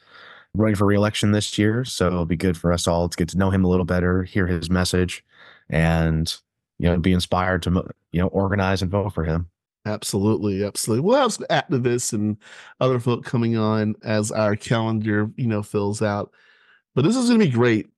running 0.55 0.75
for 0.75 0.85
reelection 0.85 1.31
this 1.31 1.57
year, 1.57 1.85
so 1.85 2.07
it'll 2.07 2.25
be 2.25 2.35
good 2.37 2.57
for 2.57 2.71
us 2.73 2.87
all 2.87 3.09
to 3.09 3.17
get 3.17 3.29
to 3.29 3.37
know 3.37 3.51
him 3.51 3.63
a 3.65 3.67
little 3.69 3.85
better, 3.85 4.23
hear 4.23 4.47
his 4.47 4.69
message, 4.69 5.23
and 5.69 6.35
you 6.79 6.89
know, 6.89 6.97
be 6.97 7.13
inspired 7.13 7.63
to 7.63 7.71
you 8.11 8.21
know 8.21 8.27
organize 8.27 8.81
and 8.81 8.91
vote 8.91 9.13
for 9.13 9.25
him. 9.25 9.49
Absolutely, 9.85 10.63
absolutely. 10.63 11.01
We'll 11.05 11.17
have 11.17 11.33
some 11.33 11.45
activists 11.49 12.13
and 12.13 12.37
other 12.79 12.99
folk 12.99 13.23
coming 13.25 13.57
on 13.57 13.95
as 14.03 14.31
our 14.31 14.55
calendar, 14.55 15.31
you 15.37 15.47
know, 15.47 15.63
fills 15.63 16.01
out. 16.01 16.31
But 16.95 17.03
this 17.03 17.15
is 17.15 17.27
going 17.29 17.39
to 17.39 17.45
be 17.45 17.51
great. 17.51 17.89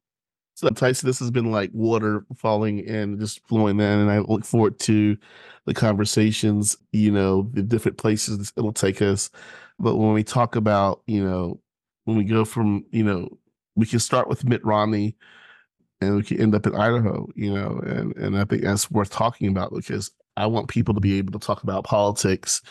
So 0.62 0.70
Tysen, 0.70 1.01
this 1.01 1.18
has 1.18 1.32
been 1.32 1.51
like 1.51 1.72
water 1.74 2.24
falling 2.38 2.88
and 2.88 3.20
just 3.20 3.45
flowing 3.47 3.80
in, 3.80 3.99
and 3.99 4.12
I 4.12 4.20
look 4.20 4.45
forward 4.45 4.78
to 4.82 5.18
the 5.66 5.74
conversations. 5.74 6.78
You 6.91 7.09
know, 7.12 7.49
the 7.53 7.64
different 7.64 7.97
places 7.97 8.53
it'll 8.55 8.72
take 8.72 9.01
us. 9.01 9.32
But 9.80 9.95
when 9.95 10.14
we 10.14 10.24
talk 10.24 10.55
about, 10.55 11.01
you 11.07 11.24
know, 11.26 11.59
when 12.05 12.16
we 12.16 12.26
go 12.26 12.45
from, 12.45 12.86
you 12.91 13.03
know, 13.03 13.28
we 13.76 13.88
can 13.88 13.97
start 13.99 14.28
with 14.28 14.45
Mitt 14.45 14.64
Romney 14.64 15.16
and 15.99 16.16
we 16.18 16.24
can 16.24 16.39
end 16.39 16.53
up 16.53 16.68
in 16.68 16.76
Idaho, 16.76 17.28
you 17.36 17.51
know, 17.51 17.80
and 17.84 18.16
and 18.16 18.38
I 18.38 18.45
think 18.45 18.62
that's 18.62 18.91
worth 18.91 19.09
talking 19.09 19.47
about 19.47 19.74
because 19.74 20.12
I 20.42 20.48
want 20.48 20.68
people 20.70 20.94
to 20.94 21.00
be 21.00 21.18
able 21.18 21.38
to 21.38 21.46
talk 21.46 21.64
about 21.64 21.84
politics 21.84 22.62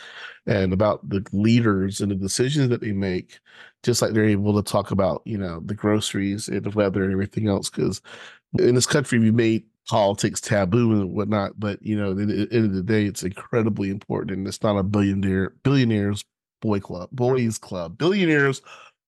and 0.47 0.73
about 0.73 1.09
the 1.09 1.25
leaders 1.33 2.01
and 2.01 2.11
the 2.11 2.17
decisions 2.17 2.69
that 2.71 2.81
they 2.81 2.93
make, 2.93 3.39
just 3.83 4.03
like 4.03 4.13
they're 4.13 4.25
able 4.25 4.61
to 4.61 4.69
talk 4.69 4.91
about, 4.91 5.23
you 5.25 5.39
know, 5.39 5.61
the 5.65 5.75
groceries 5.75 6.49
and 6.49 6.65
the 6.65 6.71
weather 6.71 7.05
and 7.05 7.13
everything 7.13 7.49
else. 7.49 7.71
Because 7.71 8.01
in 8.59 8.75
this 8.75 8.87
country, 8.87 9.19
we 9.19 9.31
made 9.31 9.65
politics 9.89 10.41
taboo 10.41 10.93
and 10.93 11.13
whatnot, 11.13 11.59
but 11.59 11.83
you 11.83 11.97
know, 11.97 12.11
at 12.11 12.17
the 12.17 12.49
end 12.53 12.67
of 12.67 12.75
the 12.75 12.83
day, 12.83 13.05
it's 13.05 13.23
incredibly 13.23 13.91
important, 13.91 14.39
and 14.39 14.47
it's 14.49 14.63
not 14.63 14.77
a 14.77 14.83
billionaire 14.83 15.55
billionaires 15.63 16.25
boy 16.61 16.81
club, 16.81 17.09
boys 17.13 17.59
club, 17.59 17.99
billionaires 17.99 18.63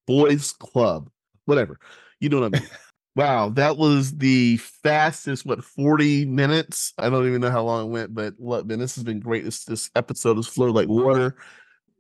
boys 0.07 0.53
club, 0.53 1.11
whatever. 1.45 1.79
You 2.21 2.29
know 2.29 2.41
what 2.41 2.55
I 2.57 2.61
mean? 2.61 2.69
Wow, 3.15 3.51
that 3.51 3.77
was 3.77 4.17
the 4.17 4.57
fastest, 4.57 5.45
what, 5.45 5.63
40 5.63 6.25
minutes? 6.25 6.95
I 6.97 7.11
don't 7.11 7.27
even 7.27 7.43
know 7.43 7.51
how 7.51 7.63
long 7.63 7.87
it 7.87 7.91
went, 7.91 8.15
but 8.15 8.35
look, 8.39 8.65
man, 8.65 8.79
this 8.79 8.95
has 8.95 9.05
been 9.05 9.21
great. 9.21 9.45
This 9.45 9.65
this 9.65 9.91
episode 9.95 10.37
has 10.37 10.47
flowed 10.47 10.75
like 10.75 10.89
water, 10.89 11.37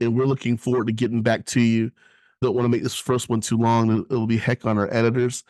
and 0.01 0.17
we're 0.17 0.25
looking 0.25 0.57
forward 0.57 0.87
to 0.87 0.93
getting 0.93 1.21
back 1.21 1.45
to 1.47 1.61
you. 1.61 1.91
Don't 2.41 2.55
want 2.55 2.65
to 2.65 2.71
make 2.71 2.83
this 2.83 2.97
first 2.97 3.29
one 3.29 3.41
too 3.41 3.59
long. 3.59 4.07
It'll 4.11 4.27
be 4.27 4.39
heck 4.39 4.65
on 4.65 4.79
our 4.79 4.93
editors. 4.93 5.45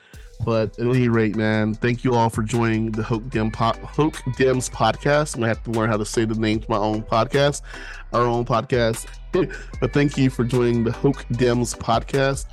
But 0.45 0.79
at 0.79 0.87
any 0.87 1.09
rate, 1.09 1.37
man, 1.37 1.75
thank 1.75 2.05
you 2.05 2.15
all 2.15 2.29
for 2.29 2.43
joining 2.43 2.91
the 2.91 3.03
Hoke 3.03 3.29
Dem 3.31 3.51
po- 3.51 3.75
Hoke 3.85 4.17
Dems 4.37 4.71
podcast. 4.71 5.35
I'm 5.35 5.41
gonna 5.41 5.49
have 5.49 5.63
to 5.65 5.71
learn 5.71 5.89
how 5.89 5.97
to 5.97 6.05
say 6.05 6.25
the 6.25 6.35
name 6.35 6.61
to 6.61 6.71
my 6.71 6.79
own 6.79 7.03
podcast, 7.03 7.63
our 8.13 8.23
own 8.23 8.45
podcast. 8.45 9.07
but 9.81 9.93
thank 9.93 10.17
you 10.17 10.31
for 10.31 10.45
joining 10.45 10.85
the 10.85 10.93
Hoke 10.93 11.25
Dems 11.33 11.77
podcast. 11.77 12.47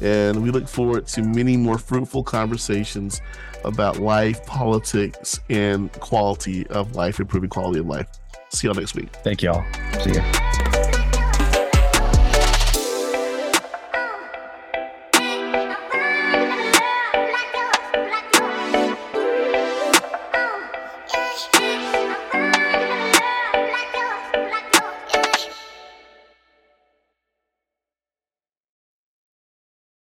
And 0.00 0.42
we 0.42 0.50
look 0.50 0.68
forward 0.68 1.06
to 1.08 1.22
many 1.22 1.56
more 1.56 1.78
fruitful 1.78 2.24
conversations 2.24 3.20
about 3.64 3.98
life, 3.98 4.44
politics, 4.46 5.38
and 5.50 5.92
quality 5.92 6.66
of 6.68 6.96
life, 6.96 7.20
improving 7.20 7.50
quality 7.50 7.80
of 7.80 7.86
life. 7.86 8.08
See 8.50 8.66
y'all 8.66 8.74
next 8.74 8.94
week. 8.94 9.08
Thank 9.22 9.42
y'all. 9.42 9.64
See 10.00 10.12
you. 10.12 10.81